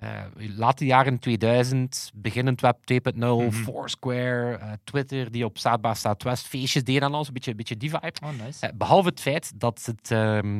eh, 0.00 0.18
eh, 0.24 0.56
late 0.56 0.84
jaren 0.84 1.18
2000, 1.18 2.10
beginnend 2.14 2.60
web 2.60 2.78
2.0, 2.84 3.40
Mhm. 3.40 3.50
Foursquare, 3.50 4.54
eh, 4.56 4.72
Twitter, 4.84 5.30
die 5.30 5.44
op 5.44 5.58
Zuid 5.58 5.80
by 5.80 5.92
Zuidwest 5.96 6.46
feestjes 6.46 6.84
deden 6.84 7.02
en 7.02 7.14
alles, 7.14 7.26
een 7.26 7.32
beetje, 7.32 7.50
een 7.50 7.56
beetje 7.56 7.76
die 7.76 7.90
vibe. 7.90 8.12
Oh, 8.24 8.30
nice. 8.44 8.66
Eh, 8.66 8.72
behalve 8.76 9.08
het 9.08 9.20
feit 9.20 9.60
dat 9.60 9.84
het... 9.84 10.10
ehm, 10.10 10.56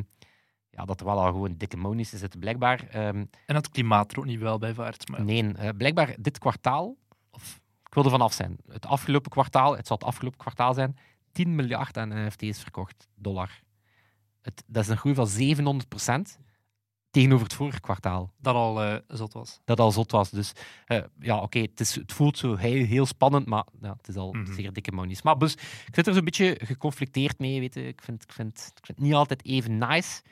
ja, 0.70 0.84
dat 0.84 1.00
er 1.00 1.06
wel 1.06 1.20
al 1.20 1.32
gewoon 1.32 1.54
dikke 1.56 1.76
monies 1.76 2.08
zitten, 2.10 2.40
blijkbaar. 2.40 2.86
Ehm, 2.90 3.16
En 3.16 3.28
dat 3.46 3.56
het 3.56 3.68
klimaat 3.70 4.12
er 4.12 4.18
ook 4.18 4.24
niet 4.24 4.40
wel 4.40 4.58
bij 4.58 4.74
vaart. 4.74 5.08
Maar... 5.08 5.24
Nee, 5.24 5.74
blijkbaar 5.74 6.14
dit 6.18 6.38
kwartaal, 6.38 6.96
of 7.30 7.60
ik 7.86 7.94
wil 7.94 8.04
er 8.04 8.10
vanaf 8.10 8.32
zijn, 8.32 8.56
het 8.68 8.86
afgelopen 8.86 9.30
kwartaal, 9.30 9.76
het 9.76 9.86
zal 9.86 9.96
het 9.96 10.06
afgelopen 10.06 10.38
kwartaal 10.38 10.74
zijn, 10.74 10.96
10 11.32 11.54
miljard 11.54 11.96
aan 11.98 12.08
NFT's 12.26 12.60
verkocht, 12.62 13.08
dollar. 13.14 13.60
Het, 14.42 14.62
dat 14.66 14.82
is 14.82 14.88
een 14.88 14.96
groei 14.96 15.14
van 15.14 15.26
700 15.26 15.88
tegenover 17.10 17.44
het 17.44 17.54
vorige 17.54 17.80
kwartaal, 17.80 18.32
Dat 18.38 18.54
al 18.54 18.82
eh, 18.84 18.96
zot 19.08 19.32
was. 19.32 19.60
dat 19.64 19.80
al 19.80 19.92
zot 19.92 20.10
was. 20.10 20.30
Dus 20.30 20.52
eh, 20.86 21.02
ja, 21.18 21.38
oké, 21.38 21.58
het, 21.58 21.80
is- 21.80 21.94
het 21.94 22.12
voelt 22.12 22.38
zo 22.38 22.56
heel, 22.56 22.84
heel 22.86 23.06
spannend, 23.06 23.46
maar 23.46 23.66
ja, 23.80 23.94
het 23.96 24.08
is 24.08 24.16
al 24.16 24.32
Mhm. 24.32 24.52
zeer 24.52 24.72
dikke 24.72 24.92
monies. 24.92 25.22
Maar 25.22 25.38
dus, 25.38 25.52
ik 25.86 25.94
zit 25.94 26.06
er 26.06 26.14
zo'n 26.14 26.24
beetje 26.24 26.60
geconflicteerd 26.64 27.38
mee, 27.38 27.60
weet 27.60 27.74
je. 27.74 27.86
Ik 27.86 28.02
vind, 28.02 28.22
ik, 28.22 28.32
vind, 28.32 28.50
ik 28.58 28.84
vind 28.86 28.98
het 28.98 29.06
niet 29.06 29.14
altijd 29.14 29.44
even 29.44 29.78
nice, 29.78 30.22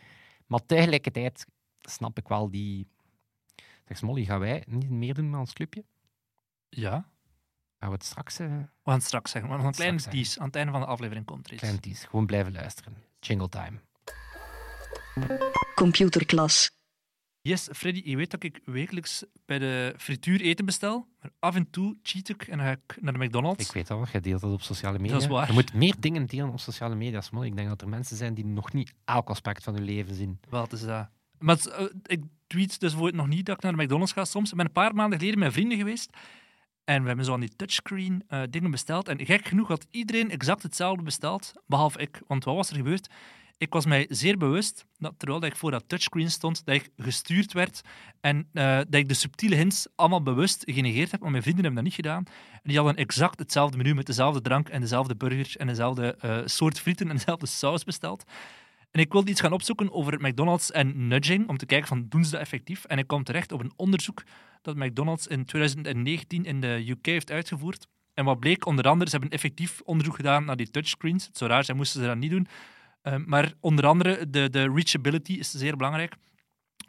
maar 0.46 0.66
tegelijkertijd 0.66 1.46
snap 1.81 2.18
ik 2.18 2.29
wel 2.29 2.50
die... 2.50 2.87
Zeg, 3.88 4.02
Molly, 4.02 4.24
gaan 4.24 4.40
wij 4.40 4.62
niet 4.66 4.90
meer 4.90 5.14
doen 5.14 5.31
met 5.31 5.40
ons 5.40 5.52
clubje? 5.52 5.85
Ja. 6.68 6.90
Gaan 7.79 7.88
we 7.88 7.94
het 7.94 8.05
straks... 8.05 8.38
eh, 8.38 8.46
We 8.46 8.55
gaan 8.85 8.94
het 8.94 9.05
straks 9.05 9.31
zeggen. 9.31 9.50
Maar 9.50 9.59
nog 9.59 9.68
een 9.68 9.74
kleine 9.74 9.98
zeggen. 9.98 10.22
tease. 10.22 10.40
Aan 10.40 10.46
het 10.46 10.57
einde 10.57 10.72
van 10.72 10.81
de 10.81 10.87
aflevering 10.87 11.26
komt 11.26 11.46
er 11.46 11.52
iets. 11.52 11.62
klein 11.62 11.81
tease. 11.81 12.07
Gewoon 12.07 12.26
blijven 12.26 12.52
luisteren. 12.52 12.96
Jingle 13.20 13.48
time. 13.48 13.79
Computerklas. 15.74 16.70
Yes, 17.40 17.68
Freddy, 17.72 18.03
je 18.05 18.16
weet 18.16 18.31
dat 18.31 18.42
ik 18.42 18.61
wekelijks 18.64 19.24
bij 19.46 19.59
de 19.59 19.94
frituur 19.96 20.40
eten 20.40 20.64
bestel. 20.64 21.07
Maar 21.20 21.31
af 21.38 21.55
en 21.55 21.70
toe 21.70 21.96
cheat 22.03 22.29
ik 22.29 22.42
en 22.42 22.57
dan 22.57 22.66
ga 22.66 22.72
ik 22.72 22.96
naar 23.01 23.12
de 23.12 23.24
McDonald's. 23.24 23.66
Ik 23.66 23.72
weet 23.72 23.90
al, 23.90 24.07
jij 24.12 24.20
deelt 24.20 24.40
dat 24.40 24.53
op 24.53 24.62
sociale 24.62 24.98
media. 24.98 25.12
Dat 25.12 25.22
is 25.22 25.29
waar. 25.29 25.46
Je 25.46 25.53
moet 25.53 25.74
meer 25.74 25.94
dingen 25.98 26.27
delen 26.27 26.48
op 26.48 26.61
sociale 26.61 26.94
media, 26.94 27.20
Smol. 27.20 27.44
Ik 27.44 27.57
denk 27.57 27.68
dat 27.68 27.83
er 27.83 27.88
mensen 27.88 28.16
zijn 28.16 28.35
die 28.35 28.46
nog 28.46 28.72
niet 28.72 28.94
elk 29.05 29.29
aspect 29.29 29.64
van 29.64 29.74
hun 29.74 29.85
leven 29.85 30.14
zien. 30.14 30.40
Wel, 30.48 30.62
het 30.62 30.72
is 30.72 30.81
dat. 30.85 31.09
Maar 31.38 31.55
het 31.55 31.66
eh, 31.66 31.85
ik 32.03 32.22
tweet 32.46 32.81
dus 32.81 32.94
nog 32.94 33.27
niet 33.27 33.46
dat 33.46 33.57
ik 33.57 33.62
naar 33.62 33.77
de 33.77 33.83
McDonald's 33.83 34.12
ga 34.12 34.24
soms. 34.24 34.51
Ik 34.51 34.57
ben 34.57 34.66
een 34.66 34.72
paar 34.72 34.94
maanden 34.94 35.18
geleden 35.18 35.38
met 35.38 35.53
vrienden 35.53 35.79
geweest. 35.79 36.11
En 36.85 37.01
we 37.01 37.07
hebben 37.07 37.24
zo 37.24 37.33
aan 37.33 37.40
die 37.40 37.57
touchscreen 37.57 38.24
eh, 38.29 38.42
dingen 38.51 38.70
besteld. 38.70 39.09
En 39.09 39.27
gek 39.27 39.46
genoeg 39.46 39.68
had 39.68 39.87
iedereen 39.90 40.31
exact 40.31 40.62
hetzelfde 40.62 41.03
besteld, 41.03 41.53
behalve 41.66 41.98
ik. 41.98 42.20
Want 42.27 42.44
wat 42.44 42.55
was 42.55 42.70
er 42.70 42.77
gebeurd? 42.77 43.09
Ik 43.59 43.73
was 43.73 43.87
mij 43.87 44.07
zeer 44.09 44.38
bewust, 44.38 44.87
dat 44.99 45.14
terwijl 45.16 45.44
ik 45.44 45.57
voor 45.57 45.71
dat 45.71 45.85
touchscreen 45.87 46.31
stond, 46.31 46.64
dat 46.64 46.75
ik 46.75 46.90
gestuurd 46.97 47.53
werd 47.53 47.81
en 48.21 48.49
eh, 48.53 48.77
dat 48.77 48.94
ik 48.94 49.09
de 49.09 49.14
subtiele 49.14 49.55
hints 49.55 49.87
allemaal 49.94 50.23
bewust 50.23 50.62
genegeerd 50.66 51.11
heb. 51.11 51.21
Maar 51.21 51.31
mijn 51.31 51.42
vrienden 51.42 51.64
hebben 51.64 51.83
dat 51.85 51.92
niet 51.92 52.05
gedaan. 52.05 52.25
Die 52.62 52.77
hadden 52.77 52.97
exact 52.97 53.38
hetzelfde 53.38 53.77
menu 53.77 53.94
met 53.94 54.07
dezelfde 54.07 54.40
drank 54.40 54.68
en 54.68 54.81
dezelfde 54.81 55.16
burgers 55.16 55.57
en 55.57 55.66
dezelfde 55.66 56.16
eh, 56.21 56.38
soort 56.44 56.81
frieten 56.81 57.09
en 57.09 57.16
dezelfde 57.16 57.47
saus 57.47 57.85
besteld. 57.85 58.25
En 58.90 59.01
ik 59.01 59.12
wilde 59.12 59.31
iets 59.31 59.40
gaan 59.40 59.53
opzoeken 59.53 59.92
over 59.92 60.21
McDonald's 60.21 60.71
en 60.71 61.09
nudging, 61.09 61.49
om 61.49 61.57
te 61.57 61.66
kijken 61.66 61.88
van 61.88 62.07
doen 62.09 62.25
ze 62.25 62.31
dat 62.31 62.40
effectief. 62.40 62.85
En 62.85 62.99
ik 62.99 63.07
kwam 63.07 63.25
terecht 63.25 63.53
op 63.53 63.61
een 63.61 63.73
onderzoek 63.77 64.23
dat 64.62 64.77
McDonald's 64.77 65.27
in 65.27 65.44
2019 65.44 66.44
in 66.44 66.61
de 66.61 66.85
UK 66.88 67.07
heeft 67.07 67.31
uitgevoerd. 67.31 67.87
En 68.14 68.25
wat 68.25 68.38
bleek, 68.38 68.66
onder 68.66 68.88
andere, 68.88 69.11
ze 69.11 69.16
hebben 69.16 69.35
effectief 69.35 69.81
onderzoek 69.81 70.16
gedaan 70.16 70.44
naar 70.44 70.57
die 70.57 70.71
touchscreens. 70.71 71.27
Het 71.27 71.38
raar 71.38 71.64
zijn, 71.64 71.77
moesten 71.77 72.01
ze 72.01 72.07
dat 72.07 72.16
niet 72.16 72.31
doen. 72.31 72.47
Eh, 73.09 73.14
maar 73.27 73.53
onder 73.61 73.87
andere, 73.87 74.31
de, 74.31 74.51
de 74.51 74.73
reachability 74.75 75.33
is 75.33 75.51
zeer 75.51 75.77
belangrijk. 75.77 76.14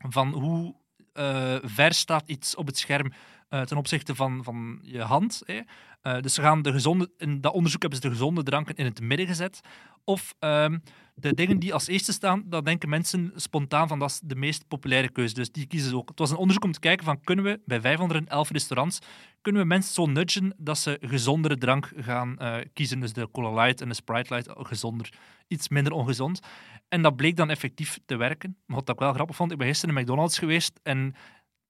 Van 0.09 0.31
hoe 0.31 0.75
eh, 1.13 1.55
ver 1.63 1.93
staat 1.93 2.29
iets 2.29 2.55
op 2.55 2.65
het 2.67 2.77
scherm 2.77 3.11
eh, 3.49 3.61
ten 3.61 3.77
opzichte 3.77 4.15
van, 4.15 4.43
van 4.43 4.79
je 4.81 5.01
hand. 5.01 5.43
Eh, 5.45 6.21
dus 6.21 6.33
ze 6.33 6.41
gaan 6.41 6.61
de 6.61 6.71
gezonde, 6.71 7.11
in 7.17 7.41
dat 7.41 7.53
onderzoek 7.53 7.81
hebben 7.81 8.01
ze 8.01 8.07
de 8.07 8.13
gezonde 8.13 8.43
dranken 8.43 8.75
in 8.75 8.85
het 8.85 9.01
midden 9.01 9.27
gezet. 9.27 9.61
Of 10.03 10.35
ehm, 10.39 10.77
de 11.15 11.33
dingen 11.33 11.59
die 11.59 11.73
als 11.73 11.87
eerste 11.87 12.13
staan, 12.13 12.43
dan 12.45 12.63
denken 12.63 12.89
mensen 12.89 13.31
spontaan 13.35 13.87
van 13.87 13.99
dat 13.99 14.09
is 14.09 14.19
de 14.23 14.35
meest 14.35 14.67
populaire 14.67 15.09
keuze. 15.09 15.33
Dus 15.33 15.51
die 15.51 15.65
kiezen 15.65 15.89
ze 15.89 15.95
ook. 15.95 16.09
Het 16.09 16.19
was 16.19 16.31
een 16.31 16.37
onderzoek 16.37 16.63
om 16.63 16.71
te 16.71 16.79
kijken 16.79 17.05
van 17.05 17.21
kunnen 17.21 17.45
we 17.45 17.61
bij 17.65 17.81
511 17.81 18.49
restaurants 18.49 18.99
kunnen 19.41 19.61
we 19.61 19.67
mensen 19.67 19.93
zo 19.93 20.05
nudgen 20.05 20.53
dat 20.57 20.77
ze 20.77 20.97
gezondere 21.01 21.57
drank 21.57 21.91
gaan 21.95 22.37
eh, 22.37 22.57
kiezen. 22.73 22.99
Dus 22.99 23.13
de 23.13 23.29
Cola 23.31 23.63
Light 23.63 23.81
en 23.81 23.87
de 23.87 23.93
Sprite 23.93 24.33
Light, 24.33 24.49
gezonder, 24.57 25.09
iets 25.47 25.69
minder 25.69 25.93
ongezond. 25.93 26.39
En 26.87 27.01
dat 27.01 27.15
bleek 27.15 27.35
dan 27.35 27.49
effectief 27.49 27.99
te 28.05 28.15
werken. 28.15 28.57
Maar 28.65 28.77
wat 28.77 28.89
ik 28.89 28.99
wel 28.99 29.13
grappig 29.13 29.35
vond, 29.35 29.51
ik 29.51 29.57
ben 29.57 29.67
gisteren 29.67 29.95
in 29.95 30.01
McDonald's 30.01 30.37
geweest 30.37 30.79
en 30.83 31.15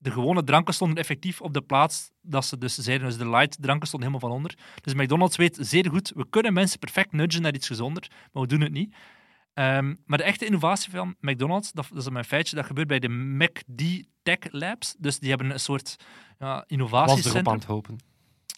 de 0.02 0.10
gewone 0.10 0.44
dranken 0.44 0.74
stonden 0.74 0.98
effectief 0.98 1.40
op 1.40 1.54
de 1.54 1.60
plaats 1.60 2.10
dat 2.22 2.44
ze 2.44 2.58
dus 2.58 2.74
zeiden. 2.74 3.08
Dus 3.08 3.16
de 3.16 3.28
light 3.28 3.62
dranken 3.62 3.86
stonden 3.86 4.08
helemaal 4.08 4.30
van 4.30 4.38
onder. 4.38 4.58
Dus 4.80 4.94
McDonald's 4.94 5.36
weet 5.36 5.58
zeer 5.60 5.90
goed, 5.90 6.12
we 6.14 6.26
kunnen 6.30 6.52
mensen 6.52 6.78
perfect 6.78 7.12
nudgen 7.12 7.42
naar 7.42 7.54
iets 7.54 7.66
gezonder, 7.66 8.10
maar 8.32 8.42
we 8.42 8.48
doen 8.48 8.60
het 8.60 8.72
niet. 8.72 8.94
Ehm, 9.54 9.94
maar 10.04 10.18
de 10.18 10.24
echte 10.24 10.46
innovatie 10.46 10.90
van 10.90 11.14
McDonald's, 11.20 11.72
dat, 11.72 11.88
dat 11.92 12.02
is 12.02 12.10
mijn 12.10 12.24
feitje, 12.24 12.56
dat 12.56 12.66
gebeurt 12.66 12.88
bij 12.88 12.98
de 12.98 13.08
McD 13.08 14.04
Tech 14.22 14.38
Labs. 14.50 14.94
Dus 14.98 15.18
die 15.18 15.28
hebben 15.28 15.50
een 15.50 15.60
soort 15.60 15.96
ja, 16.38 16.46
Was 16.46 16.54
erop 16.54 16.70
innovatiecentrum. 16.70 17.48
aan 17.48 17.54
het 17.54 17.64
hopen. 17.64 17.98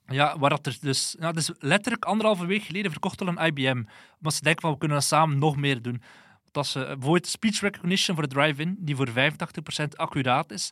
Ja, 0.07 0.39
waar 0.39 0.51
dat 0.51 0.67
er 0.67 0.77
dus... 0.81 1.17
Ja, 1.19 1.33
dus 1.33 1.51
letterlijk 1.59 2.05
anderhalve 2.05 2.47
week 2.47 2.63
geleden 2.63 2.91
verkocht 2.91 3.21
al 3.21 3.27
een 3.29 3.47
IBM. 3.47 3.83
Maar 4.19 4.33
ze 4.33 4.43
denken 4.43 4.63
van, 4.63 4.73
we 4.73 4.79
kunnen 4.79 4.97
dat 4.97 5.07
samen 5.07 5.39
nog 5.39 5.57
meer 5.57 5.83
doen. 5.83 6.03
Dat 6.51 6.67
ze 6.67 6.79
bijvoorbeeld 6.79 7.27
speech 7.27 7.61
recognition 7.61 8.17
voor 8.17 8.29
de 8.29 8.35
drive-in, 8.35 8.77
die 8.79 8.97
voor 8.97 9.09
85% 9.09 9.13
accuraat 9.95 10.51
is. 10.51 10.71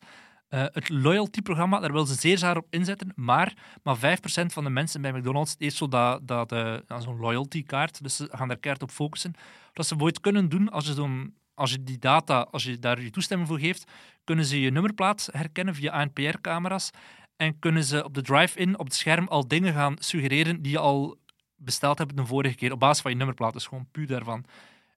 Eh, 0.50 0.64
het 0.72 0.88
loyalty-programma, 0.88 1.80
daar 1.80 1.92
willen 1.92 2.06
ze 2.06 2.14
zeer 2.14 2.38
zwaar 2.38 2.56
op 2.56 2.66
inzetten, 2.70 3.12
maar, 3.14 3.54
maar 3.82 3.96
5% 3.96 4.52
van 4.52 4.64
de 4.64 4.70
mensen 4.70 5.02
bij 5.02 5.12
McDonald's 5.12 5.54
heeft 5.58 5.90
dat, 5.90 6.28
dat, 6.28 6.52
eh, 6.52 6.74
zo'n 6.98 7.18
loyalty-kaart. 7.18 8.02
Dus 8.02 8.16
ze 8.16 8.28
gaan 8.30 8.48
daar 8.48 8.56
keihard 8.56 8.82
op 8.82 8.90
focussen. 8.90 9.34
Wat 9.72 9.86
ze 9.86 9.94
bijvoorbeeld 9.94 10.20
kunnen 10.20 10.48
doen, 10.48 10.70
als 10.70 10.86
je, 10.86 11.30
als 11.54 11.70
je 11.70 11.84
die 11.84 11.98
data, 11.98 12.40
als 12.40 12.64
je 12.64 12.78
daar 12.78 13.02
je 13.02 13.10
toestemming 13.10 13.48
voor 13.48 13.58
geeft, 13.58 13.90
kunnen 14.24 14.44
ze 14.44 14.60
je 14.60 14.70
nummerplaat 14.70 15.28
herkennen 15.32 15.74
via 15.74 15.92
ANPR-camera's 15.92 16.90
en 17.36 17.58
kunnen 17.58 17.84
ze 17.84 18.04
op 18.04 18.14
de 18.14 18.22
drive-in, 18.22 18.78
op 18.78 18.84
het 18.84 18.94
scherm, 18.94 19.28
al 19.28 19.48
dingen 19.48 19.72
gaan 19.72 19.96
suggereren 19.98 20.62
die 20.62 20.72
je 20.72 20.78
al 20.78 21.18
besteld 21.56 21.98
hebt 21.98 22.16
de 22.16 22.26
vorige 22.26 22.54
keer, 22.54 22.72
op 22.72 22.80
basis 22.80 23.02
van 23.02 23.10
je 23.10 23.16
nummerplaat. 23.16 23.52
Dus 23.52 23.66
gewoon 23.66 23.88
puur 23.90 24.06
daarvan. 24.06 24.44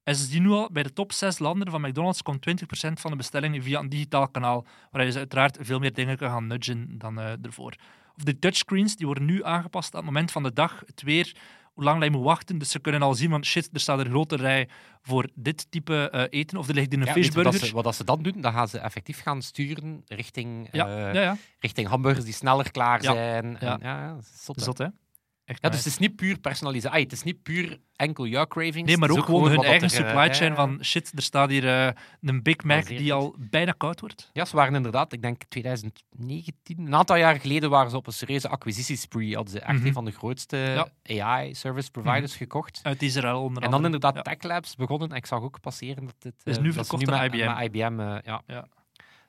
En 0.04 0.16
ze 0.16 0.26
zien 0.26 0.42
nu 0.42 0.50
al, 0.50 0.70
bij 0.72 0.84
de 0.84 0.94
top 0.94 1.12
6 1.12 1.39
landen 1.39 1.72
van 1.72 1.82
McDonald's 1.82 2.22
komt 2.22 2.46
20% 2.50 2.92
van 2.94 3.12
de 3.12 3.18
bestellingen 3.18 3.63
via 3.63 3.80
een 3.80 3.89
digitaal 3.89 4.28
kanaal, 4.28 4.66
waar 4.92 5.02
je 5.02 5.08
dus 5.08 5.18
uiteraard 5.18 5.58
veel 5.62 5.80
meer 5.80 5.94
dingen 5.94 6.18
kan 6.18 6.30
gaan 6.30 6.48
nudgen 6.48 6.98
dan 6.98 7.20
eh, 7.20 7.32
ervoor. 7.46 7.76
Of 8.18 8.24
de 8.24 8.39
touchscreens, 8.39 8.96
die 8.96 9.06
worden 9.06 9.26
nu 9.26 9.44
aangepast 9.44 9.94
aan 9.94 10.00
het 10.00 10.10
moment 10.10 10.32
van 10.32 10.44
de 10.44 10.54
dag, 10.54 10.84
het 10.86 11.02
weer 11.02 11.36
hoe 11.74 11.84
lang 11.84 12.00
hij 12.00 12.10
moet 12.10 12.24
wachten. 12.24 12.58
Dus 12.58 12.70
ze 12.70 12.80
kunnen 12.80 13.02
al 13.02 13.13
zien 13.13 13.30
van 13.30 13.46
shit, 13.46 13.70
er 13.74 13.80
staat 13.80 14.00
een 14.00 14.10
grote 14.10 14.36
rij 14.36 14.70
voor 15.02 15.30
dit 15.36 15.72
type 15.72 16.10
eh, 16.10 16.39
eten. 16.39 16.58
Of 16.58 16.68
er 16.68 16.74
ligt 16.74 16.92
hier 16.92 17.00
een 17.00 17.06
Ja, 17.06 17.13
je 17.16 17.24
fishburger. 17.24 17.52
wat, 17.52 17.62
ze, 17.62 17.74
wat 17.74 17.96
ze 17.96 18.04
dan 18.04 18.24
doen, 18.24 18.42
dan 18.42 18.54
gaan 18.54 18.68
ze 18.68 18.80
effectief 18.80 19.22
gaan 19.22 19.42
sturen 19.42 20.04
richting, 20.08 20.68
ja, 20.72 21.08
eh, 21.10 21.13
ja, 21.13 21.38
richting 21.60 21.88
hamburgers 21.88 22.26
die 22.26 22.34
sneller 22.34 22.72
klaar 22.72 23.04
zijn. 23.04 23.44
En, 23.44 23.58
Ja. 23.60 23.78
ja. 23.82 24.02
ja, 24.02 24.18
zot, 24.34 24.56
hè. 24.56 24.63
Zot, 24.63 24.78
hè? 24.78 24.88
Echt 25.45 25.62
Ja, 25.62 25.69
dus 25.69 25.77
het 25.77 25.88
is 25.88 25.97
niet 25.97 26.15
puur 26.15 26.39
personalisatie. 26.39 27.03
Het 27.03 27.12
is 27.12 27.23
niet 27.23 27.43
puur 27.43 27.79
enkel 27.95 28.25
jouw 28.27 28.47
cravings. 28.47 28.88
Nee, 28.88 28.97
maar 28.97 29.10
ook 29.10 29.25
gewoon 29.25 29.49
hun 29.49 29.63
eigen 29.63 29.88
er, 29.89 29.93
eh, 29.93 30.08
supply 30.08 30.34
chain 30.34 30.49
ja. 30.49 30.56
van 30.56 30.84
shit, 30.84 31.12
er 31.15 31.21
staat 31.21 31.49
hier 31.49 31.67
eh, 31.67 31.93
een 32.21 32.41
Big 32.43 32.63
Mac 32.63 32.88
die 32.88 33.13
al 33.13 33.36
bijna 33.38 33.71
koud 33.71 33.99
wordt. 33.99 34.29
Ja, 34.34 34.45
ze 34.45 34.56
waren 34.56 34.75
inderdaad, 34.75 35.13
ik 35.13 35.21
denk 35.21 35.43
2019, 35.43 36.86
een 36.86 36.95
aantal 36.95 37.15
jaar 37.15 37.39
geleden 37.39 37.69
waren 37.69 37.89
ze 37.91 37.97
op 37.97 38.08
een 38.08 38.13
serieuze 38.13 38.49
acquisitiespree. 38.49 39.36
Hadden 39.36 39.53
ze 39.53 39.60
echt 39.60 39.77
Mhm. 39.77 39.88
een 39.88 39.93
van 39.93 40.06
de 40.06 40.12
grootste 40.12 40.88
AI-service 41.03 41.91
providers 41.91 42.36
gekocht. 42.36 42.79
Uit 42.84 43.01
Israël 43.01 43.41
onder 43.41 43.63
En 43.63 43.69
dan 43.69 43.84
andere. 43.84 43.93
inderdaad. 43.93 44.25
Tech 44.25 44.51
Labs 44.51 44.75
begonnen. 44.75 45.10
En 45.10 45.15
ik 45.15 45.25
zag 45.25 45.41
ook 45.41 45.60
passeren 45.62 46.06
dat 46.06 46.15
dit... 46.19 46.34
Is 46.43 46.58
eh, 46.58 46.63
nu 46.63 46.73
verkocht 46.73 47.10
aan 47.10 47.21
met, 47.21 47.34
IBM. 47.34 47.53
met 47.53 47.63
IBM, 47.63 47.99
ja. 48.25 48.67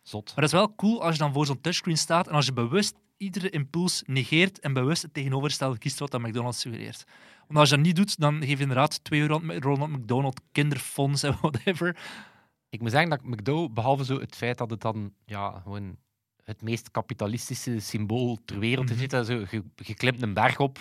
Zot. 0.05 0.25
Maar 0.25 0.35
dat 0.35 0.45
is 0.45 0.53
wel 0.53 0.75
cool 0.75 1.03
als 1.03 1.13
je 1.13 1.19
dan 1.19 1.33
voor 1.33 1.47
zo'n 1.47 1.61
touchscreen 1.61 1.99
staat 1.99 2.29
en 2.29 2.35
als 2.35 2.47
je 2.47 2.53
bewust 2.53 2.95
iedere 3.17 3.51
impuls 3.51 4.03
negeert 4.07 4.61
en 4.61 4.73
bewust 4.73 5.03
het 5.03 5.15
tegenovergestelde 5.15 5.79
kiest 5.79 5.99
wat 5.99 6.11
dat 6.11 6.21
McDonald's 6.21 6.61
suggereert. 6.61 7.05
Want 7.47 7.59
als 7.59 7.69
je 7.69 7.77
dat 7.77 7.85
niet 7.85 7.97
doet, 7.97 8.21
dan 8.21 8.41
geef 8.41 8.57
je 8.57 8.63
inderdaad 8.63 9.05
2 9.05 9.21
euro 9.21 9.35
aan 9.35 9.53
Ronald 9.53 9.91
McDonald, 9.91 10.41
kinderfonds 10.53 11.23
en 11.23 11.37
whatever. 11.41 11.97
Ik 12.69 12.81
moet 12.81 12.91
zeggen 12.91 13.11
dat 13.11 13.23
McDo, 13.23 13.71
behalve 13.71 14.05
zo 14.05 14.21
het 14.21 14.35
feit 14.37 14.59
dat 14.59 14.71
het 14.71 14.81
dan 14.81 15.13
ja, 15.25 15.61
gewoon 15.61 15.97
het 16.45 16.63
meest 16.63 16.91
kapitalistische 16.91 17.81
symbool 17.81 18.39
ter 18.45 18.59
wereld 18.59 18.91
is, 18.91 18.99
zit, 18.99 19.11
zo, 19.11 19.33
je, 19.51 19.65
je 19.75 19.95
klimt 19.95 20.23
een 20.23 20.35
berg 20.35 20.59
op 20.59 20.79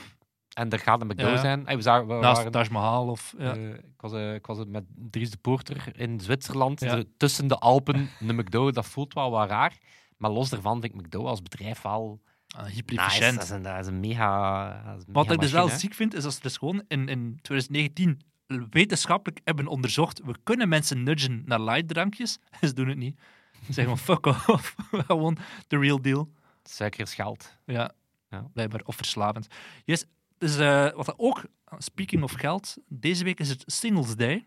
en 0.54 0.70
er 0.70 0.80
gaat 0.80 1.02
een 1.02 1.08
McDo 1.08 1.28
Ja. 1.28 1.38
zijn. 1.38 1.66
Hey, 1.66 1.76
we 1.76 1.82
zagen, 1.82 2.08
we 2.08 2.14
Naast 2.14 2.36
waren, 2.38 2.52
Taj 2.52 2.68
Mahal 2.72 3.08
of... 3.08 3.34
Ja. 3.38 3.56
eh, 3.56 3.70
ik, 3.74 3.82
was, 4.02 4.12
eh, 4.14 4.34
ik 4.34 4.46
was 4.46 4.58
met 4.68 4.84
Dries 4.96 5.32
de 5.32 5.38
Poorter 5.38 6.00
in 6.00 6.20
Zwitserland, 6.20 6.80
Ja. 6.80 7.04
tussen 7.18 7.48
de 7.48 7.58
Alpen, 7.58 8.10
een 8.20 8.36
McDo, 8.36 8.72
dat 8.72 8.86
voelt 8.86 9.14
wel 9.14 9.32
wat 9.32 9.50
raar. 9.50 9.78
Maar 10.18 10.32
los 10.32 10.50
daarvan 10.50 10.82
vind 10.82 10.94
ik 10.94 11.02
McDo 11.02 11.26
als 11.26 11.42
bedrijf 11.42 11.82
wel 11.82 12.22
nice. 12.58 12.72
hyper-efficiënt. 12.72 13.34
Dat 13.36 13.44
is 13.44 13.50
een, 13.50 13.62
dat 13.62 13.80
is 13.80 13.88
een 13.88 14.00
mega, 14.00 14.68
dat 14.86 14.98
is 14.98 15.04
een 15.08 15.14
Wat 15.14 15.24
mega 15.24 15.36
ik 15.36 15.42
dus 15.42 15.52
wel 15.52 15.70
hè. 15.70 15.78
ziek 15.78 15.94
vind, 15.94 16.14
is 16.14 16.24
dat 16.24 16.34
ze 16.34 16.42
dus 16.42 16.58
gewoon 16.58 16.84
in, 16.88 17.08
in 17.08 17.40
2019 17.42 18.22
wetenschappelijk 18.70 19.40
hebben 19.44 19.68
onderzocht, 19.68 20.22
we 20.26 20.36
kunnen 20.44 20.70
mensen 20.70 21.04
nudgen 21.04 21.42
naar 21.46 21.62
lightdrankjes. 21.62 22.38
Ze 22.62 22.74
doen 22.74 22.88
het 22.88 22.98
niet. 22.98 23.20
Ze 23.66 23.74
zeggen 23.74 23.98
gewoon 23.98 24.18
fuck 24.22 24.50
off. 24.50 24.76
gewoon 25.08 25.38
the 25.68 25.78
real 25.78 26.02
deal. 26.02 26.30
Suiker 26.64 27.02
is 27.02 27.14
geld. 27.14 27.58
Ja, 27.66 27.92
Ja. 28.30 28.48
blijkbaar. 28.54 28.82
Of 28.84 28.96
verslavend. 28.96 29.48
Yes, 29.86 30.06
dus 30.44 30.58
eh, 30.58 30.92
wat 30.96 31.14
ook, 31.18 31.46
speaking 31.78 32.24
of 32.24 32.32
geld, 32.32 32.78
deze 32.88 33.24
week 33.24 33.40
is 33.40 33.50
het 33.50 33.64
Singles 33.66 34.16
Day. 34.16 34.46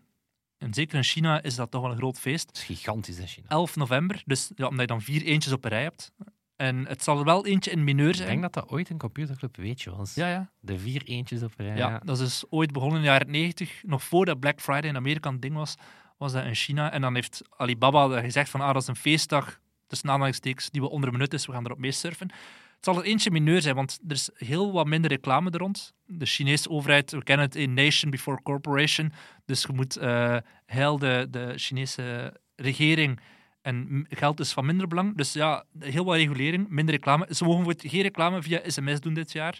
En 0.57 0.73
zeker 0.73 0.97
in 0.97 1.03
China 1.03 1.41
is 1.41 1.55
dat 1.55 1.71
toch 1.71 1.81
wel 1.81 1.91
een 1.91 1.97
groot 1.97 2.19
feest. 2.19 2.49
Is 2.53 2.63
gigantisch, 2.63 3.17
hè, 3.17 3.25
China. 3.25 3.47
11 3.47 3.75
november, 3.75 4.21
dus 4.25 4.51
ja, 4.55 4.65
omdat 4.65 4.81
je 4.81 4.87
dan 4.87 5.01
vier 5.01 5.23
eentjes 5.23 5.53
op 5.53 5.63
een 5.63 5.69
rij 5.69 5.83
hebt. 5.83 6.11
En 6.55 6.85
het 6.87 7.03
zal 7.03 7.17
er 7.17 7.25
wel 7.25 7.45
eentje 7.45 7.71
in 7.71 7.83
mineur 7.83 8.09
Ik 8.09 8.15
zijn. 8.15 8.27
denk 8.27 8.41
dat 8.41 8.53
dat 8.53 8.69
ooit 8.69 8.89
een 8.89 8.97
computerclub 8.97 9.55
weetje 9.55 9.95
was. 9.95 10.13
Ja, 10.15 10.29
ja. 10.29 10.51
De 10.59 10.79
vier 10.79 11.03
eentjes 11.03 11.43
op 11.43 11.53
een 11.57 11.65
rij. 11.65 11.77
Ja, 11.77 12.01
dat 12.03 12.19
is 12.19 12.23
dus 12.23 12.45
ooit 12.49 12.71
begonnen 12.71 12.97
in 12.97 13.03
de 13.03 13.09
jaren 13.09 13.31
90, 13.31 13.83
nog 13.83 14.03
voordat 14.03 14.39
Black 14.39 14.61
Friday 14.61 14.89
in 14.89 14.95
Amerika 14.95 15.29
een 15.29 15.39
ding 15.39 15.55
was, 15.55 15.75
was 16.17 16.31
dat 16.31 16.45
in 16.45 16.55
China. 16.55 16.91
En 16.91 17.01
dan 17.01 17.15
heeft 17.15 17.41
Alibaba 17.49 18.19
gezegd 18.21 18.49
van, 18.49 18.61
ah, 18.61 18.73
dat 18.73 18.81
is 18.81 18.87
een 18.87 18.95
feestdag, 18.95 19.59
tussen 19.87 20.09
aanhalingstekens, 20.09 20.69
die 20.69 20.81
we 20.81 20.89
onder 20.89 21.09
een 21.09 21.15
minuut 21.15 21.33
is, 21.33 21.45
we 21.45 21.51
gaan 21.51 21.65
erop 21.65 21.77
mee 21.77 21.91
surfen. 21.91 22.29
Het 22.77 22.85
zal 22.85 22.97
er 22.97 23.03
eentje 23.03 23.31
mineur 23.31 23.61
zijn, 23.61 23.75
want 23.75 23.99
er 24.07 24.15
is 24.15 24.29
heel 24.33 24.71
wat 24.71 24.87
minder 24.87 25.09
reclame 25.09 25.49
er 25.49 25.59
rond. 25.59 25.93
De 26.05 26.25
Chinese 26.25 26.69
overheid, 26.69 27.11
we 27.11 27.23
kennen 27.23 27.45
het 27.45 27.55
in 27.55 27.73
Nation 27.73 28.11
Before 28.11 28.41
Corporation, 28.43 29.11
dus 29.45 29.61
je 29.61 29.73
moet 29.73 29.97
eh 29.97 30.37
heel 30.65 30.97
de, 30.97 31.27
de 31.29 31.53
Chinese 31.55 32.33
regering 32.55 33.19
en 33.61 34.05
geld 34.09 34.39
is 34.39 34.53
van 34.53 34.65
minder 34.65 34.87
belang. 34.87 35.17
Dus 35.17 35.33
ja, 35.33 35.63
heel 35.79 36.05
wat 36.05 36.15
regulering, 36.15 36.69
minder 36.69 36.95
reclame. 36.95 37.27
Ze 37.29 37.43
mogen 37.43 37.75
geen 37.77 38.01
reclame 38.01 38.41
via 38.41 38.59
sms 38.65 38.99
doen 38.99 39.13
dit 39.13 39.31
jaar. 39.31 39.59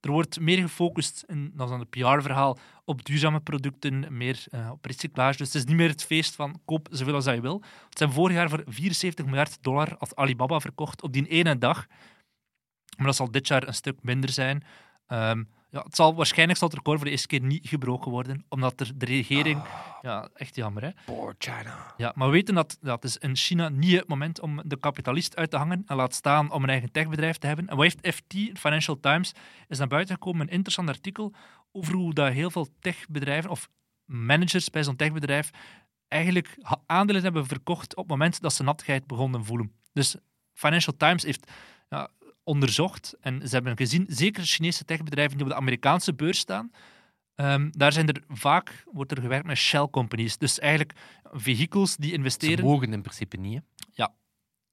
Er 0.00 0.10
wordt 0.10 0.40
meer 0.40 0.58
gefocust, 0.58 1.24
en 1.26 1.52
dat 1.54 1.64
is 1.64 1.70
dan 1.70 1.80
het 1.80 1.90
PR-verhaal, 1.90 2.58
op 2.84 3.04
duurzame 3.04 3.40
producten, 3.40 4.16
meer 4.16 4.44
eh, 4.50 4.70
op 4.70 4.84
recyclage. 4.84 5.36
Dus 5.36 5.46
het 5.46 5.56
is 5.56 5.64
niet 5.64 5.76
meer 5.76 5.88
het 5.88 6.04
feest 6.04 6.34
van 6.34 6.60
koop 6.64 6.88
zoveel 6.90 7.14
als 7.14 7.24
je 7.24 7.40
wil. 7.40 7.62
Het 7.88 7.98
zijn 7.98 8.12
vorig 8.12 8.36
jaar 8.36 8.48
voor 8.48 8.62
74 8.66 9.24
miljard 9.24 9.62
dollar 9.62 9.94
had 9.98 10.16
Alibaba 10.16 10.60
verkocht 10.60 11.02
op 11.02 11.12
die 11.12 11.26
ene 11.28 11.58
dag. 11.58 11.86
Maar 12.96 13.06
dat 13.06 13.16
zal 13.16 13.30
dit 13.30 13.48
jaar 13.48 13.66
een 13.66 13.74
stuk 13.74 13.98
minder 14.02 14.30
zijn. 14.30 14.64
Ehm, 15.06 15.42
ja, 15.70 15.82
het 15.82 15.96
zal, 15.96 16.14
waarschijnlijk 16.14 16.58
zal 16.58 16.68
het 16.68 16.76
record 16.76 16.96
voor 16.96 17.04
de 17.04 17.10
eerste 17.10 17.26
keer 17.26 17.40
niet 17.40 17.68
gebroken 17.68 18.10
worden, 18.10 18.44
omdat 18.48 18.80
er 18.80 18.90
de 18.94 19.06
regering... 19.06 19.62
Ja, 20.02 20.28
echt 20.34 20.54
jammer, 20.54 20.82
hè? 20.82 20.90
Poor 21.04 21.34
China. 21.38 21.94
Ja, 21.96 22.12
maar 22.14 22.26
we 22.26 22.32
weten 22.32 22.54
dat, 22.54 22.78
dat 22.80 23.04
is 23.04 23.16
in 23.16 23.36
China 23.36 23.68
niet 23.68 23.96
het 23.96 24.08
moment 24.08 24.40
om 24.40 24.60
de 24.64 24.76
kapitalist 24.76 25.36
uit 25.36 25.50
te 25.50 25.56
hangen 25.56 25.82
en 25.86 25.96
laat 25.96 26.14
staan 26.14 26.50
om 26.50 26.62
een 26.62 26.68
eigen 26.68 26.92
techbedrijf 26.92 27.38
te 27.38 27.46
hebben. 27.46 27.68
En 27.68 27.76
wat 27.76 27.84
heeft 27.84 28.16
FT, 28.16 28.58
Financial 28.58 29.00
Times, 29.00 29.32
is 29.68 29.78
naar 29.78 29.88
buiten 29.88 30.14
gekomen 30.14 30.40
een 30.40 30.52
interessant 30.52 30.88
artikel 30.88 31.32
over 31.72 31.94
hoe 31.94 32.14
dat 32.14 32.32
heel 32.32 32.50
veel 32.50 32.68
techbedrijven 32.80 33.50
of 33.50 33.68
managers 34.04 34.70
bij 34.70 34.84
zo'n 34.84 34.96
techbedrijf 34.96 35.50
eigenlijk 36.08 36.58
aandelen 36.86 37.22
hebben 37.22 37.46
verkocht 37.46 37.96
op 37.96 38.02
het 38.02 38.10
moment 38.10 38.40
dat 38.40 38.52
ze 38.52 38.62
nattigheid 38.62 39.06
begonnen 39.06 39.44
voelen. 39.44 39.72
Dus 39.92 40.16
Financial 40.52 40.96
Times 40.96 41.22
heeft 41.22 41.50
ja, 41.88 42.08
onderzocht 42.44 43.14
en 43.20 43.48
ze 43.48 43.54
hebben 43.54 43.76
gezien, 43.76 44.04
zeker 44.08 44.42
Chinese 44.44 44.84
techbedrijven 44.84 45.36
die 45.36 45.46
op 45.46 45.52
de 45.52 45.58
Amerikaanse 45.58 46.14
beurs 46.14 46.38
staan, 46.38 46.70
ehm, 47.34 47.68
daar 47.70 47.92
zijn 47.92 48.08
er 48.08 48.22
vaak, 48.28 48.84
wordt 48.92 49.10
er 49.10 49.20
gewerkt 49.20 49.46
met 49.46 49.56
shell 49.56 49.88
companies. 49.90 50.38
Dus 50.38 50.58
eigenlijk 50.58 50.92
vehicles 51.32 51.96
die 51.96 52.10
Ze 52.10 52.16
investeren. 52.16 52.64
mogen 52.64 52.92
in 52.92 53.02
principe 53.02 53.36
niet. 53.36 53.62
hè. 53.94 54.06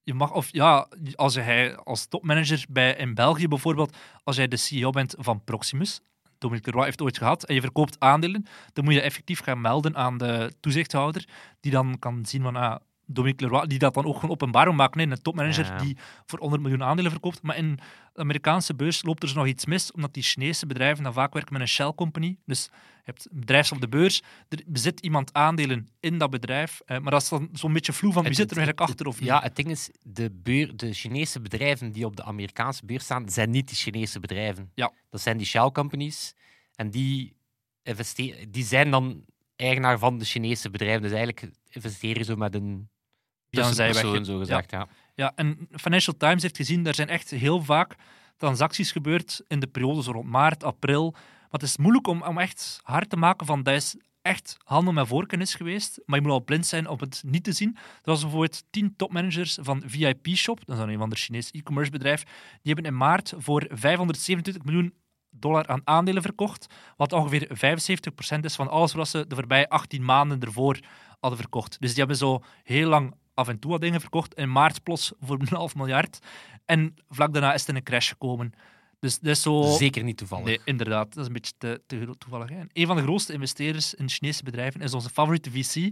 Je 0.03 0.13
mag, 0.15 0.31
of 0.33 0.47
ja, 0.51 0.87
als 1.15 1.33
jij 1.33 1.75
als 1.75 2.05
topmanager 2.07 2.65
bij, 2.69 2.95
in 2.95 3.13
België 3.13 3.47
bijvoorbeeld, 3.47 3.97
als 4.23 4.35
jij 4.35 4.47
de 4.47 4.57
CEO 4.57 4.89
bent 4.89 5.15
van 5.17 5.43
Proximus, 5.43 6.01
Dominique 6.37 6.69
Leroy 6.71 6.85
heeft 6.85 7.01
ooit 7.01 7.17
gehad, 7.17 7.43
en 7.45 7.55
je 7.55 7.61
verkoopt 7.61 7.99
aandelen, 7.99 8.45
dan 8.73 8.83
moet 8.83 8.93
je 8.93 9.01
effectief 9.01 9.39
gaan 9.39 9.61
melden 9.61 9.95
aan 9.95 10.17
de 10.17 10.53
toezichthouder, 10.59 11.27
die 11.59 11.71
dan 11.71 11.99
kan 11.99 12.25
zien 12.25 12.41
van, 12.41 12.55
ah, 12.55 12.75
Dominique 13.11 13.47
Leroy, 13.47 13.67
die 13.67 13.79
dat 13.79 13.93
dan 13.93 14.05
ook 14.05 14.15
gewoon 14.15 14.29
openbaar 14.29 14.65
wil 14.65 14.73
maken. 14.73 14.97
Nee, 14.97 15.07
een 15.17 15.21
topmanager 15.21 15.65
Ja. 15.65 15.77
die 15.77 15.97
voor 16.25 16.39
100 16.39 16.61
miljoen 16.61 16.83
aandelen 16.83 17.11
verkoopt. 17.11 17.41
Maar 17.41 17.57
in 17.57 17.75
de 18.13 18.21
Amerikaanse 18.21 18.75
beurs 18.75 19.03
loopt 19.03 19.21
er 19.21 19.27
dus 19.27 19.37
nog 19.37 19.47
iets 19.47 19.65
mis, 19.65 19.91
omdat 19.91 20.13
die 20.13 20.23
Chinese 20.23 20.65
bedrijven 20.65 21.03
dan 21.03 21.13
vaak 21.13 21.33
werken 21.33 21.53
met 21.53 21.61
een 21.61 21.67
shell 21.67 21.93
company. 21.93 22.37
Dus 22.45 22.63
je 22.63 22.71
hebt 23.03 23.27
een 23.31 23.39
bedrijf 23.39 23.71
op 23.71 23.81
de 23.81 23.87
beurs, 23.87 24.21
er 24.49 24.63
bezit 24.65 24.99
iemand 24.99 25.33
aandelen 25.33 25.87
in 25.99 26.17
dat 26.17 26.29
bedrijf, 26.29 26.81
eh, 26.85 26.99
maar 26.99 27.11
dat 27.11 27.21
is 27.21 27.29
dan 27.29 27.49
zo'n 27.53 27.73
beetje 27.73 27.93
vloe 27.93 28.13
van 28.13 28.23
wie 28.23 28.33
zit 28.33 28.51
er 28.51 28.57
eigenlijk 28.57 28.89
achter 28.89 29.07
of 29.07 29.19
niet. 29.19 29.29
Ja, 29.29 29.41
het 29.41 29.55
ding 29.55 29.69
is, 29.69 29.89
de, 30.01 30.31
beur, 30.31 30.77
de 30.77 30.93
Chinese 30.93 31.41
bedrijven 31.41 31.91
die 31.91 32.05
op 32.05 32.15
de 32.15 32.23
Amerikaanse 32.23 32.85
beurs 32.85 33.03
staan, 33.03 33.29
zijn 33.29 33.49
niet 33.49 33.67
die 33.67 33.77
Chinese 33.77 34.19
bedrijven. 34.19 34.71
Ja. 34.75 34.91
Dat 35.09 35.21
zijn 35.21 35.37
die 35.37 35.45
shell 35.47 35.71
companies. 35.71 36.33
En 36.75 36.89
die, 36.89 37.35
investeren, 37.83 38.51
die 38.51 38.63
zijn 38.63 38.91
dan 38.91 39.25
eigenaar 39.55 39.99
van 39.99 40.17
de 40.17 40.25
Chinese 40.25 40.69
bedrijven. 40.69 41.01
Dus 41.01 41.11
eigenlijk 41.11 41.53
investeren 41.69 42.25
ze 42.25 42.37
met 42.37 42.55
een 42.55 42.89
Tussenpersoon, 43.49 43.93
zijwegje. 43.93 44.25
zo 44.25 44.37
gezegd. 44.37 44.71
Ja. 44.71 44.87
Ja, 45.15 45.31
en 45.35 45.67
Financial 45.71 46.17
Times 46.17 46.41
heeft 46.41 46.57
gezien, 46.57 46.85
er 46.85 46.95
zijn 46.95 47.09
echt 47.09 47.29
heel 47.29 47.63
vaak 47.63 47.95
transacties 48.37 48.91
gebeurd 48.91 49.41
in 49.47 49.59
de 49.59 49.67
periode 49.67 50.03
zo 50.03 50.11
rond 50.11 50.29
maart, 50.29 50.63
april. 50.63 51.11
Maar 51.11 51.59
het 51.59 51.63
is 51.63 51.77
moeilijk 51.77 52.07
om, 52.07 52.23
om 52.23 52.37
echt 52.37 52.79
hard 52.83 53.09
te 53.09 53.17
maken 53.17 53.45
van 53.45 53.63
dat 53.63 53.73
is 53.73 53.95
echt 54.21 54.57
handel 54.63 54.93
met 54.93 55.07
voorkennis 55.07 55.55
geweest. 55.55 56.01
Maar 56.05 56.19
je 56.19 56.25
moet 56.25 56.33
al 56.33 56.43
blind 56.43 56.65
zijn 56.65 56.87
om 56.87 56.99
het 56.99 57.23
niet 57.25 57.43
te 57.43 57.51
zien. 57.51 57.75
Er 57.75 58.01
was 58.03 58.21
bijvoorbeeld 58.21 58.63
tien 58.69 58.95
topmanagers 58.95 59.57
van 59.61 59.83
VIP 59.85 60.27
Shop, 60.27 60.65
dat 60.65 60.77
is 60.77 60.83
een 60.83 60.97
van 60.97 61.09
de 61.09 61.15
Chinese 61.15 61.51
e-commerce 61.51 61.91
bedrijf, 61.91 62.23
die 62.61 62.73
hebben 62.73 62.85
in 62.85 62.97
maart 62.97 63.33
voor 63.37 63.65
527 63.69 64.63
miljoen 64.63 64.93
dollar 65.29 65.67
aan 65.67 65.81
aandelen 65.83 66.21
verkocht, 66.21 66.67
wat 66.97 67.13
ongeveer 67.13 67.47
75% 68.37 68.39
is 68.41 68.55
van 68.55 68.69
alles 68.69 68.93
wat 68.93 69.07
ze 69.07 69.27
de 69.27 69.35
voorbije 69.35 69.69
18 69.69 70.05
maanden 70.05 70.39
ervoor 70.39 70.79
hadden 71.19 71.39
verkocht. 71.39 71.79
Dus 71.79 71.89
die 71.89 71.99
hebben 71.99 72.17
zo 72.17 72.43
heel 72.63 72.89
lang 72.89 73.13
af 73.39 73.47
en 73.47 73.59
toe 73.59 73.71
wat 73.71 73.81
dingen 73.81 74.01
verkocht. 74.01 74.33
In 74.33 74.51
maart 74.51 74.83
plots 74.83 75.11
voor 75.19 75.39
een 75.39 75.47
half 75.47 75.75
miljard. 75.75 76.19
En 76.65 76.95
vlak 77.09 77.33
daarna 77.33 77.53
is 77.53 77.59
het 77.59 77.69
in 77.69 77.75
een 77.75 77.83
crash 77.83 78.09
gekomen. 78.09 78.53
Dus 78.99 79.19
dat 79.19 79.31
is 79.31 79.41
zo... 79.41 79.61
Zeker 79.77 80.03
niet 80.03 80.17
toevallig. 80.17 80.45
Nee, 80.45 80.59
inderdaad. 80.63 81.13
Dat 81.13 81.17
is 81.17 81.27
een 81.27 81.33
beetje 81.33 81.53
te, 81.57 81.81
toevallig. 82.17 82.49
Hè. 82.49 82.59
En 82.59 82.69
een 82.73 82.87
van 82.87 82.95
de 82.95 83.01
grootste 83.01 83.33
investeerders 83.33 83.93
in 83.93 84.09
Chinese 84.09 84.43
bedrijven 84.43 84.81
is 84.81 84.93
onze 84.93 85.09
favoriete 85.09 85.51
VC, 85.51 85.91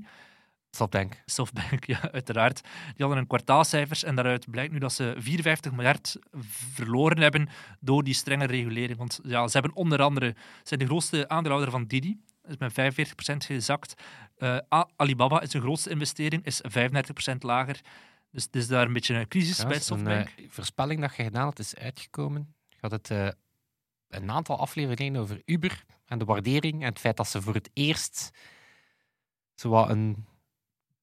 Softbank. 0.72 1.22
Softbank, 1.26 1.86
ja, 1.94 2.12
uiteraard. 2.12 2.62
Die 2.62 2.96
hadden 2.98 3.18
een 3.18 3.28
kwartaalcijfers 3.28 4.04
en 4.04 4.16
daaruit 4.16 4.50
blijkt 4.50 4.74
nu 4.74 4.80
dat 4.80 4.94
ze 4.94 5.16
54 5.18 5.72
miljard 5.72 6.18
verloren 6.74 7.22
hebben 7.22 7.50
door 7.80 8.04
die 8.04 8.14
strenge 8.14 8.46
regulering. 8.46 8.98
Want 8.98 9.20
ja, 9.24 9.48
ze 9.48 9.58
hebben 9.58 9.76
onder 9.76 10.02
andere, 10.02 10.36
zijn 10.64 10.80
de 10.80 10.86
grootste 10.86 11.30
aandeelhouder 11.30 11.72
van 11.72 11.86
Didi, 11.86 12.18
is 12.48 12.58
met 12.58 12.72
45% 12.74 13.46
gezakt. 13.46 14.02
Eh, 14.38 14.58
Alibaba 14.96 15.42
is 15.42 15.50
de 15.50 15.60
grootste 15.60 15.90
investering, 15.90 16.46
is 16.46 16.62
35% 16.68 17.44
lager. 17.44 17.82
Dus 18.32 18.44
het 18.44 18.56
is 18.56 18.68
daar 18.68 18.86
een 18.86 18.94
beetje 18.94 19.14
een 19.16 19.28
crisis 19.28 19.58
Ja, 19.58 19.68
bij 19.68 19.76
is 19.76 19.90
een 19.90 19.98
Softbank. 19.98 20.28
eh, 20.38 20.46
voorspelling 20.50 21.02
dat 21.02 21.16
je 21.16 21.24
gedaan 21.24 21.44
had, 21.44 21.60
is 21.60 21.76
uitgekomen. 21.76 22.56
Je 22.70 22.78
had 22.80 22.92
het 22.92 23.12
eh, 23.12 23.28
een 24.10 24.32
aantal 24.32 24.58
afleveringen 24.60 25.22
over 25.22 25.42
Uber. 25.46 25.84
en 26.06 26.18
de 26.18 26.26
waardering 26.26 26.82
en 26.82 26.90
het 26.90 27.00
feit 27.00 27.18
dat 27.18 27.28
ze 27.28 27.42
voor 27.42 27.54
het 27.54 27.70
eerst 27.74 28.30
zo 29.56 29.70
wat 29.70 29.90
een 29.90 30.26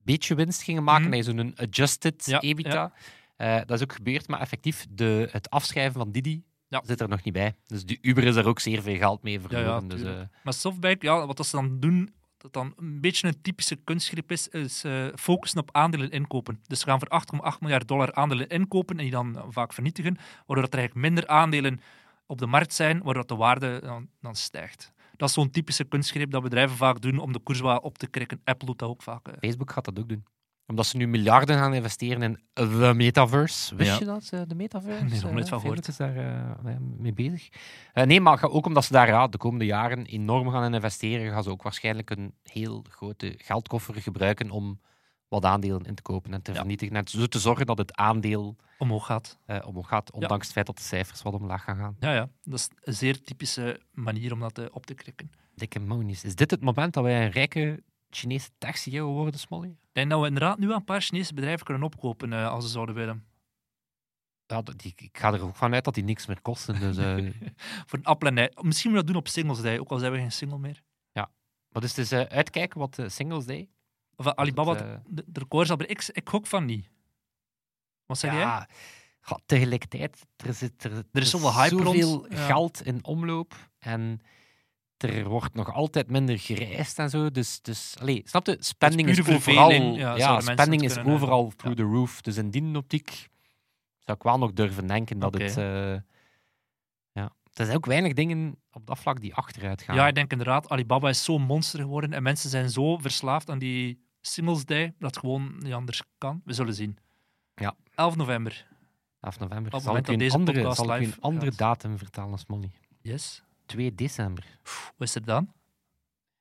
beetje 0.02 0.34
winst 0.34 0.62
gingen 0.62 0.84
maken. 0.84 1.06
Mm 1.08 1.22
Zo'n 1.22 1.56
adjusted 1.56 2.26
Ja, 2.26 2.40
EBITDA. 2.40 2.92
Dat 3.36 3.70
is 3.70 3.82
ook 3.82 3.92
gebeurd, 3.92 4.28
maar 4.28 4.40
effectief 4.40 4.86
de, 4.90 5.28
het 5.30 5.50
afschrijven 5.50 5.92
van 6.00 6.12
Didi 6.12 6.44
Ja. 6.74 6.82
zit 6.86 7.00
er 7.00 7.08
nog 7.08 7.22
niet 7.22 7.34
bij. 7.34 7.54
Dus 7.66 7.84
die 7.84 7.98
Uber 8.02 8.24
is 8.24 8.36
er 8.36 8.46
ook 8.46 8.60
zeer 8.60 8.82
veel 8.82 8.96
geld 8.96 9.22
mee 9.22 9.40
verloren. 9.40 9.88
dus, 9.88 9.98
tuurlijk. 10.00 10.20
eh, 10.20 10.26
Maar 10.44 10.52
Softbank, 10.52 11.02
ja, 11.02 11.26
wat 11.26 11.46
ze 11.46 11.56
dan 11.56 11.80
doen, 11.80 12.14
dat 12.36 12.52
dan 12.52 12.72
een 12.76 13.00
beetje 13.00 13.26
een 13.28 13.40
typische 13.42 13.76
kunstgreep 13.76 14.30
is, 14.30 14.48
is 14.48 14.84
eh, 14.84 15.06
focussen 15.14 15.60
op 15.60 15.68
aandelen 15.72 16.10
inkopen. 16.10 16.60
Dus 16.66 16.80
ze 16.80 16.86
gaan 16.86 16.98
voor 16.98 17.08
8,8 17.52 17.58
miljard 17.60 17.88
dollar 17.88 18.12
aandelen 18.14 18.48
inkopen 18.48 18.96
en 18.96 19.02
die 19.02 19.10
dan 19.12 19.36
eh, 19.38 19.44
vaak 19.48 19.72
vernietigen, 19.72 20.14
waardoor 20.46 20.64
dat 20.64 20.72
er 20.72 20.78
eigenlijk 20.78 21.08
minder 21.08 21.26
aandelen 21.26 21.80
op 22.26 22.38
de 22.38 22.46
markt 22.46 22.74
zijn, 22.74 22.94
waardoor 23.02 23.14
dat 23.26 23.28
de 23.28 23.36
waarde 23.36 23.80
dan, 23.82 24.08
dan 24.20 24.34
stijgt. 24.34 24.92
Dat 25.16 25.28
is 25.28 25.34
zo'n 25.34 25.50
typische 25.50 25.84
kunstgreep 25.84 26.30
dat 26.30 26.42
bedrijven 26.42 26.76
vaak 26.76 27.00
doen 27.00 27.18
om 27.18 27.32
de 27.32 27.38
koers 27.38 27.60
wat 27.60 27.82
op 27.82 27.98
te 27.98 28.06
krikken. 28.06 28.40
Apple 28.44 28.66
doet 28.66 28.78
dat 28.78 28.88
ook 28.88 29.02
vaak. 29.02 29.28
Facebook 29.40 29.70
gaat 29.72 29.84
dat 29.84 29.98
ook 29.98 30.08
doen. 30.08 30.24
Omdat 30.66 30.86
ze 30.86 30.96
nu 30.96 31.06
miljarden 31.06 31.56
gaan 31.58 31.74
investeren 31.74 32.22
in 32.22 32.38
de 32.52 32.92
metaverse. 32.96 33.74
Wist 33.74 33.90
Ja. 33.90 33.98
je 33.98 34.04
dat, 34.04 34.28
eh, 34.30 34.40
de 34.46 34.54
metaverse? 34.54 35.04
Nee, 35.04 35.20
nog 35.20 35.32
nooit 35.32 35.44
Eh, 35.44 35.50
van 35.50 35.60
Facebook 35.60 35.60
gehoord. 35.60 35.88
is 35.88 35.96
daar 35.96 36.16
eh, 36.64 36.76
mee 36.98 37.12
bezig. 37.12 37.48
Eh, 37.92 38.04
nee, 38.04 38.20
maar 38.20 38.42
ook 38.42 38.66
omdat 38.66 38.84
ze 38.84 38.92
daar 38.92 39.06
ja, 39.08 39.26
de 39.26 39.36
komende 39.38 39.64
jaren 39.64 40.04
enorm 40.06 40.50
gaan 40.50 40.74
investeren, 40.74 41.32
gaan 41.32 41.42
ze 41.42 41.50
ook 41.50 41.62
waarschijnlijk 41.62 42.10
een 42.10 42.34
heel 42.42 42.84
grote 42.90 43.34
geldkoffer 43.36 43.94
gebruiken 43.94 44.50
om 44.50 44.80
wat 45.28 45.44
aandelen 45.44 45.84
in 45.84 45.94
te 45.94 46.02
kopen 46.02 46.32
en 46.32 46.42
te 46.42 46.50
Ja. 46.52 46.56
vernietigen. 46.56 46.96
En 46.96 47.08
zo 47.08 47.26
te 47.26 47.38
zorgen 47.38 47.66
dat 47.66 47.78
het 47.78 47.94
aandeel 47.96 48.56
Omhoog 48.78 49.06
gaat. 49.06 49.38
eh, 49.46 49.58
omhoog 49.66 49.88
gaat, 49.88 50.12
ondanks 50.12 50.44
het 50.44 50.52
feit 50.54 50.66
dat 50.66 50.76
de 50.76 50.82
cijfers 50.82 51.22
wat 51.22 51.34
omlaag 51.34 51.64
gaan 51.64 51.76
gaan. 51.76 51.96
Ja, 52.00 52.14
ja, 52.14 52.28
dat 52.42 52.58
is 52.58 52.68
een 52.80 52.94
zeer 52.94 53.22
typische 53.22 53.80
manier 53.92 54.32
om 54.32 54.40
dat 54.40 54.70
op 54.70 54.86
te 54.86 54.94
krikken. 54.94 55.30
Dikke 55.54 55.78
monies. 55.80 56.24
Is 56.24 56.34
dit 56.34 56.50
het 56.50 56.60
moment 56.60 56.94
dat 56.94 57.02
wij 57.04 57.24
een 57.24 57.30
rijke 57.30 57.82
Chinese 58.14 58.50
tech-CEO 58.58 59.12
worden, 59.12 59.40
Smolly? 59.40 59.68
Ik 59.68 59.88
denk 59.92 60.10
dat 60.10 60.20
we 60.20 60.26
inderdaad 60.26 60.58
nu 60.58 60.72
een 60.72 60.84
paar 60.84 61.00
Chinese 61.00 61.34
bedrijven 61.34 61.64
kunnen 61.64 61.82
opkopen 61.82 62.32
eh, 62.32 62.50
als 62.50 62.64
ze 62.64 62.70
zouden 62.70 62.94
willen. 62.94 63.24
Ja, 64.46 64.62
die, 64.62 64.92
ik 64.96 65.18
ga 65.18 65.32
er 65.32 65.42
ook 65.42 65.56
vanuit 65.56 65.84
dat 65.84 65.94
die 65.94 66.04
niks 66.04 66.26
meer 66.26 66.40
kosten. 66.40 66.80
Dus, 66.80 66.96
eh, 66.96 67.30
Voor 67.86 67.98
een 67.98 68.04
appel 68.04 68.28
en 68.28 68.38
ei. 68.38 68.48
Misschien 68.60 68.90
moet 68.90 69.00
we 69.00 69.04
dat 69.04 69.14
doen 69.14 69.22
op 69.22 69.28
Singles 69.28 69.60
Day, 69.60 69.78
ook 69.78 69.90
al 69.90 69.98
zijn 69.98 70.12
we 70.12 70.18
geen 70.18 70.32
single 70.32 70.58
meer. 70.58 70.82
maar 71.12 71.82
dus 71.82 71.96
het 71.96 71.98
is 71.98 72.12
eh, 72.12 72.20
uitkijken 72.20 72.78
wat 72.78 73.02
Singles 73.06 73.44
Day 73.44 73.68
Of 74.16 74.26
Alibaba, 74.34 74.74
het, 74.74 75.00
de, 75.06 75.24
de 75.26 75.40
record 75.40 75.66
zal... 75.66 75.80
Ik, 75.80 76.08
ik 76.12 76.28
gok 76.28 76.46
van 76.46 76.64
niet. 76.64 76.90
Wat 78.06 78.18
zeg 78.18 78.32
jij? 78.32 78.40
ja, 78.40 78.68
tegelijkertijd, 79.46 80.26
er, 80.36 80.54
zit, 80.54 80.84
er, 80.84 81.04
is 81.12 81.30
zoveel 81.30 81.54
hype 81.54 81.82
rond, 81.82 82.26
ja. 82.28 82.46
geld 82.46 82.82
in 82.82 83.04
omloop 83.04 83.54
en 83.78 84.20
er 85.04 85.28
wordt 85.28 85.54
nog 85.54 85.72
altijd 85.72 86.10
minder 86.10 86.38
gereisd 86.38 86.98
en 86.98 87.10
zo. 87.10 87.30
Dus, 87.30 87.62
dus 87.62 87.94
allee, 88.00 88.22
snap 88.24 88.46
je? 88.46 88.56
Spending 88.60 89.08
is, 89.08 89.20
pure 89.20 89.34
overal. 89.34 89.70
ja, 89.70 90.40
spending 90.40 90.82
is 90.82 90.94
kunnen, 90.94 91.12
overal 91.12 91.44
ja. 91.44 91.52
through 91.56 91.76
the 91.76 91.82
roof. 91.82 92.20
Dus 92.20 92.36
in 92.36 92.50
die 92.50 92.76
optiek 92.76 93.28
zou 93.98 94.16
ik 94.16 94.22
wel 94.22 94.38
nog 94.38 94.52
durven 94.52 94.86
denken 94.86 95.18
dat 95.18 95.34
het. 95.34 95.56
eh, 95.56 95.94
ja. 97.12 97.32
Er 97.52 97.64
zijn 97.64 97.76
ook 97.76 97.86
weinig 97.86 98.12
dingen 98.12 98.56
op 98.72 98.86
dat 98.86 98.98
vlak 98.98 99.20
die 99.20 99.34
achteruit 99.34 99.82
gaan. 99.82 99.96
Ja, 99.96 100.06
ik 100.08 100.14
denk 100.14 100.30
inderdaad, 100.30 100.68
Alibaba 100.68 101.08
is 101.08 101.24
zo'n 101.24 101.42
monster 101.42 101.80
geworden 101.80 102.12
en 102.12 102.22
mensen 102.22 102.50
zijn 102.50 102.70
zo 102.70 102.98
verslaafd 102.98 103.50
aan 103.50 103.58
die 103.58 104.02
Singles 104.20 104.64
Day 104.64 104.94
dat 104.98 105.10
het 105.10 105.18
gewoon 105.18 105.56
niet 105.58 105.72
anders 105.72 106.02
kan. 106.18 106.40
We 106.44 106.52
zullen 106.52 106.74
zien. 106.74 106.98
Ja. 107.54 107.74
11 107.94 108.16
november. 108.16 108.66
11 109.20 109.38
november. 109.38 109.74
Op 109.74 109.80
Zal 109.80 109.96
ik 109.96 110.08
een 110.08 110.30
andere, 110.30 110.74
zal 110.74 110.94
ik 110.94 111.02
een 111.02 111.20
andere 111.20 111.52
datum 111.56 111.98
vertellen 111.98 112.30
als 112.30 112.46
Molly? 112.46 112.70
Yes. 113.02 113.43
2 113.66 113.94
december. 113.94 114.58
Wat 114.96 115.08
is 115.08 115.14
er 115.14 115.24
dan? 115.24 115.52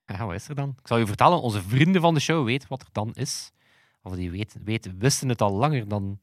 Ja, 0.06 0.26
wat 0.26 0.36
is 0.36 0.50
er 0.50 0.56
dan? 0.56 0.76
Ik 0.82 0.88
zal 0.88 0.98
je 0.98 1.06
vertellen, 1.06 1.42
onze 1.42 1.62
vrienden 1.62 2.02
van 2.02 2.14
de 2.14 2.20
show 2.20 2.46
weten 2.46 2.70
wat 2.70 2.82
er 2.82 2.90
dan 2.92 3.12
is. 3.14 3.52
Of 4.02 4.16
die 4.16 4.32
weten, 4.32 4.64
weten, 4.64 5.00
wisten 5.00 5.30
het 5.30 5.42
al 5.42 5.54
langer 5.54 5.88
dan 5.88 6.20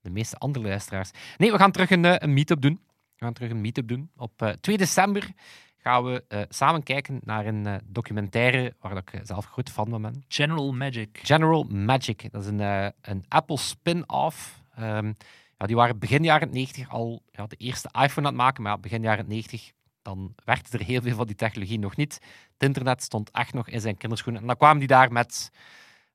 de 0.00 0.10
meeste 0.10 0.36
andere 0.36 0.66
luisteraars. 0.66 1.10
Nee, 1.36 1.52
we 1.52 1.58
gaan 1.58 1.72
terug 1.72 1.90
een, 1.90 2.04
eh, 2.04 2.14
een 2.18 2.32
meet-up 2.32 2.60
doen. 2.60 2.80
We 3.16 3.24
gaan 3.24 3.32
terug 3.32 3.50
een 3.50 3.60
meet-up 3.60 3.88
doen. 3.88 4.10
Op 4.16 4.42
eh, 4.42 4.48
2 4.50 4.76
december 4.76 5.34
gaan 5.78 6.04
we 6.04 6.24
eh, 6.28 6.40
samen 6.48 6.82
kijken 6.82 7.20
naar 7.24 7.46
een 7.46 7.66
eh, 7.66 7.74
documentaire 7.84 8.74
waar 8.80 8.96
ik 8.96 9.12
eh, 9.12 9.20
zelf 9.24 9.44
groot 9.44 9.70
fan 9.70 9.88
van 9.88 10.02
ben. 10.02 10.24
General 10.28 10.72
Magic. 10.72 11.18
General 11.22 11.62
Magic. 11.64 12.32
Dat 12.32 12.42
is 12.42 12.48
een, 12.48 12.60
eh, 12.60 12.88
een 13.00 13.24
Apple 13.28 13.56
spin-off. 13.58 14.62
Ehm, 14.74 15.12
ja, 15.58 15.66
die 15.66 15.76
waren 15.76 15.98
begin 15.98 16.22
jaren 16.22 16.50
90 16.50 16.90
al 16.90 17.22
ja, 17.30 17.46
de 17.46 17.56
eerste 17.56 17.88
iPhone 17.92 18.26
aan 18.26 18.32
het 18.32 18.42
maken. 18.42 18.62
Maar 18.62 18.72
ja, 18.72 18.78
begin 18.78 19.02
jaren 19.02 19.28
90 19.28 19.72
dan 20.08 20.34
werkte 20.44 20.78
er 20.78 20.84
heel 20.84 21.02
veel 21.02 21.16
van 21.16 21.26
die 21.26 21.36
technologie 21.36 21.78
nog 21.78 21.96
niet. 21.96 22.14
Het 22.52 22.62
internet 22.62 23.02
stond 23.02 23.30
echt 23.30 23.52
nog 23.52 23.68
in 23.68 23.80
zijn 23.80 23.96
kinderschoenen. 23.96 24.40
En 24.40 24.46
dan 24.46 24.56
kwamen 24.56 24.78
die 24.78 24.88
daar 24.88 25.12
met 25.12 25.50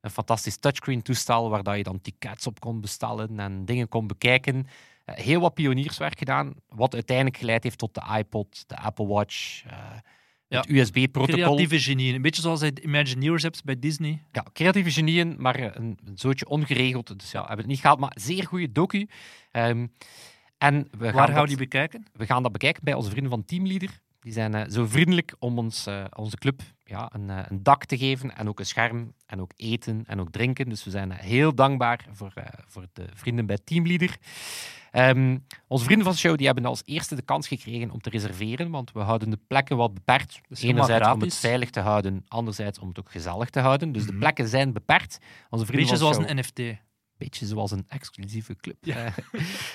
een 0.02 0.10
fantastisch 0.10 0.58
touchscreen 0.58 1.02
toestel 1.02 1.50
waar 1.50 1.64
dat 1.64 1.78
je 1.78 1.84
dan 1.84 2.02
tickets 2.02 2.48
op 2.48 2.60
kon 2.60 2.82
bestellen 2.82 3.40
en 3.40 3.66
dingen 3.66 3.88
kon 3.88 4.08
bekijken. 4.08 4.68
Eh, 5.06 5.16
heel 5.16 5.40
wat 5.40 5.54
pionierswerk 5.54 6.18
gedaan, 6.18 6.54
wat 6.68 6.94
uiteindelijk 6.94 7.38
geleid 7.38 7.64
heeft 7.64 7.78
tot 7.78 7.94
de 7.94 8.02
iPod, 8.18 8.64
de 8.68 8.78
Apple 8.78 9.08
Watch, 9.08 9.64
eh, 9.66 9.78
het 10.48 10.70
USB-protocol. 10.70 11.44
Creatieve 11.44 11.80
genieën. 11.80 12.16
Een 12.16 12.22
beetje 12.22 12.42
zoals 12.42 12.62
je 12.62 12.82
Imagineers 12.82 13.44
hebt 13.44 13.64
bij 13.64 13.80
Disney. 13.80 14.24
Ja, 14.32 14.46
creatieve 14.54 14.92
genieën, 14.92 15.36
maar 15.38 15.60
een, 15.60 15.98
een 16.06 16.18
zootje 16.18 16.48
ongeregeld. 16.48 17.20
Dus 17.20 17.32
ja, 17.32 17.40
hebben 17.40 17.58
het 17.58 17.68
niet 17.68 17.80
gehaald, 17.80 18.00
maar 18.00 18.16
zeer 18.16 18.46
goede 18.48 18.72
docu. 18.72 19.08
Ehm, 19.52 19.88
en 20.64 20.88
we 20.98 21.06
gaan, 21.06 21.14
Waar 21.14 21.14
gaan 21.14 21.34
we 21.34 21.34
dat, 21.40 21.48
die 21.48 21.58
bekijken? 21.58 22.06
we 22.14 22.26
gaan 22.26 22.44
dat 22.44 22.52
bekijken 22.52 22.84
bij 22.84 22.94
onze 22.94 23.10
vrienden 23.10 23.32
van 23.32 23.46
Teamleader. 23.46 24.00
Die 24.20 24.34
zijn 24.34 24.54
eh, 24.54 24.70
zo 24.70 24.86
vriendelijk 24.86 25.36
om 25.40 25.58
ons, 25.58 25.86
eh, 25.86 26.04
onze 26.16 26.38
club 26.38 26.62
ja, 26.84 27.10
een, 27.14 27.30
eh, 27.30 27.40
een 27.48 27.64
dak 27.64 27.86
te 27.86 27.98
geven 27.98 28.36
en 28.36 28.48
ook 28.48 28.60
een 28.60 28.66
scherm 28.66 29.14
en 29.26 29.42
ook 29.42 29.52
eten 29.56 30.04
en 30.08 30.20
ook 30.20 30.32
drinken. 30.32 30.70
Dus 30.70 30.84
we 30.84 30.90
zijn 30.90 31.12
heel 31.12 31.56
dankbaar 31.56 32.06
voor, 32.12 32.34
voor 32.68 32.86
de 32.94 33.06
vrienden 33.14 33.46
bij 33.46 33.58
Teamleader. 33.64 34.18
Ehm, 34.92 35.38
onze 35.68 35.84
vrienden 35.86 36.06
van 36.06 36.14
de 36.16 36.20
show 36.22 36.38
die 36.38 36.46
hebben 36.46 36.66
als 36.66 36.82
eerste 36.86 37.16
de 37.16 37.22
kans 37.22 37.48
gekregen 37.48 37.92
om 37.92 38.02
te 38.02 38.10
reserveren, 38.10 38.70
want 38.72 38.92
we 38.92 39.00
houden 39.00 39.30
de 39.30 39.40
plekken 39.48 39.78
wat 39.78 39.94
beperkt. 39.94 40.42
Dus 40.48 40.62
Enerzijds 40.62 41.08
om 41.12 41.22
het 41.22 41.36
veilig 41.36 41.70
te 41.70 41.80
houden, 41.80 42.24
anderzijds 42.28 42.80
om 42.80 42.88
het 42.88 43.00
ook 43.00 43.12
gezellig 43.12 43.50
te 43.50 43.60
houden. 43.60 43.92
Dus 43.92 44.04
de 44.06 44.10
Mhm. 44.12 44.20
plekken 44.20 44.48
zijn 44.48 44.74
beperkt. 44.74 45.18
Onze 45.50 45.66
vrienden 45.66 45.86
Beetje 45.90 46.04
zoals 46.04 46.18
show, 46.18 46.30
een 46.30 46.36
NFT. 46.38 46.82
beetje 47.18 47.46
zoals 47.46 47.72
een 47.72 47.86
exclusieve 47.88 48.56
club. 48.56 48.78
Ja. 48.82 48.96
Eh, 49.06 49.14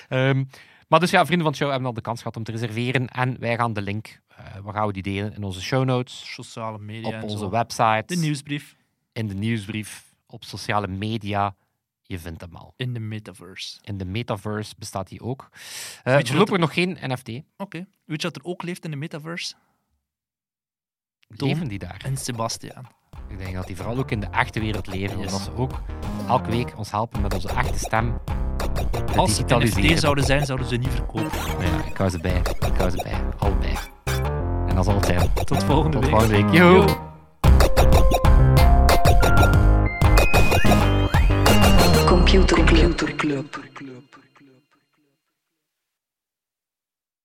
ehm, 0.29 0.43
maar 0.89 0.99
dus 0.99 1.11
ja, 1.11 1.25
vrienden 1.25 1.43
van 1.43 1.51
de 1.51 1.57
show 1.57 1.69
hebben 1.69 1.87
al 1.87 1.93
de 1.93 2.01
kans 2.01 2.17
gehad 2.21 2.37
om 2.37 2.43
te 2.43 2.51
reserveren. 2.51 3.07
En 3.07 3.39
wij 3.39 3.55
gaan 3.55 3.73
de 3.73 3.81
link, 3.81 4.21
waar 4.63 4.73
gaan 4.73 4.87
we 4.87 4.93
die 4.93 5.03
delen? 5.03 5.33
In 5.35 5.43
onze 5.43 5.61
show 5.61 5.85
notes, 5.85 6.33
Sociale 6.33 6.79
media 6.79 7.07
op 7.07 7.13
en 7.13 7.23
onze 7.23 7.37
zo. 7.37 7.49
website, 7.49 8.03
De 8.05 8.15
nieuwsbrief 8.15 8.75
in 9.13 9.27
de 9.27 9.33
nieuwsbrief, 9.33 10.15
op 10.27 10.43
sociale 10.43 10.87
media. 10.87 11.55
Je 12.03 12.19
vindt 12.19 12.41
hem 12.41 12.55
al. 12.55 12.73
in 12.77 12.93
de 12.93 12.99
metaverse. 12.99 13.77
In 13.81 13.97
de 13.97 14.05
metaverse 14.05 14.75
bestaat 14.77 15.07
die 15.07 15.21
ook. 15.21 15.49
Eh 16.03 16.13
Weet 16.13 16.21
je 16.21 16.27
voorlopig 16.27 16.51
dat 16.51 16.59
nog 16.59 16.73
geen 16.73 16.97
NFT. 17.01 17.29
Oké. 17.57 17.87
Weet 18.05 18.21
je 18.21 18.27
wat 18.27 18.35
er 18.35 18.43
ook 18.43 18.63
leeft 18.63 18.85
in 18.85 18.91
de 18.91 18.97
metaverse? 18.97 19.53
Tom. 21.35 21.47
Leven 21.47 21.67
die 21.67 21.79
daar? 21.79 22.01
En 22.05 22.17
Sebastian. 22.17 22.85
Ik 23.27 23.37
denk 23.37 23.53
dat 23.55 23.67
die 23.67 23.75
vooral 23.75 23.97
ook 23.97 24.11
in 24.11 24.19
de 24.19 24.27
echte 24.27 24.59
wereld 24.59 24.87
leven. 24.87 25.17
Yes. 25.19 25.25
Omdat 25.25 25.41
ze 25.41 25.53
ook 25.55 25.81
elke 26.27 26.49
week 26.49 26.77
ons 26.77 26.91
helpen 26.91 27.21
met 27.21 27.33
onze 27.33 27.49
echte 27.49 27.77
stem 27.79 28.17
te 28.25 28.48
Als 29.15 29.35
ze. 29.35 29.43
NFT 29.47 29.99
zouden 29.99 30.23
zijn, 30.23 30.45
zouden 30.45 30.67
ze 30.67 30.75
niet 30.75 30.89
verkopen. 30.89 31.29
Ja, 31.59 31.85
ik 31.91 31.97
hou 31.97 32.09
ze 32.09 32.19
bij. 32.19 32.41
Ik 32.59 32.73
hou 32.77 32.89
ze 32.89 33.01
bij. 33.03 33.21
Allebei. 33.37 33.73
En 34.67 34.75
dat 34.75 34.85
zal 34.85 34.95
het 34.95 35.05
zijn. 35.05 35.33
Tot 35.45 35.63
volgende 35.63 35.99
Tot 35.99 36.09
week. 36.09 36.19
volgende 36.19 36.43
week. 36.43 36.53
Yo. 36.53 36.85
Computer 42.05 42.63
Club. 42.63 42.97
Computer 42.97 43.15
Club. 43.15 43.57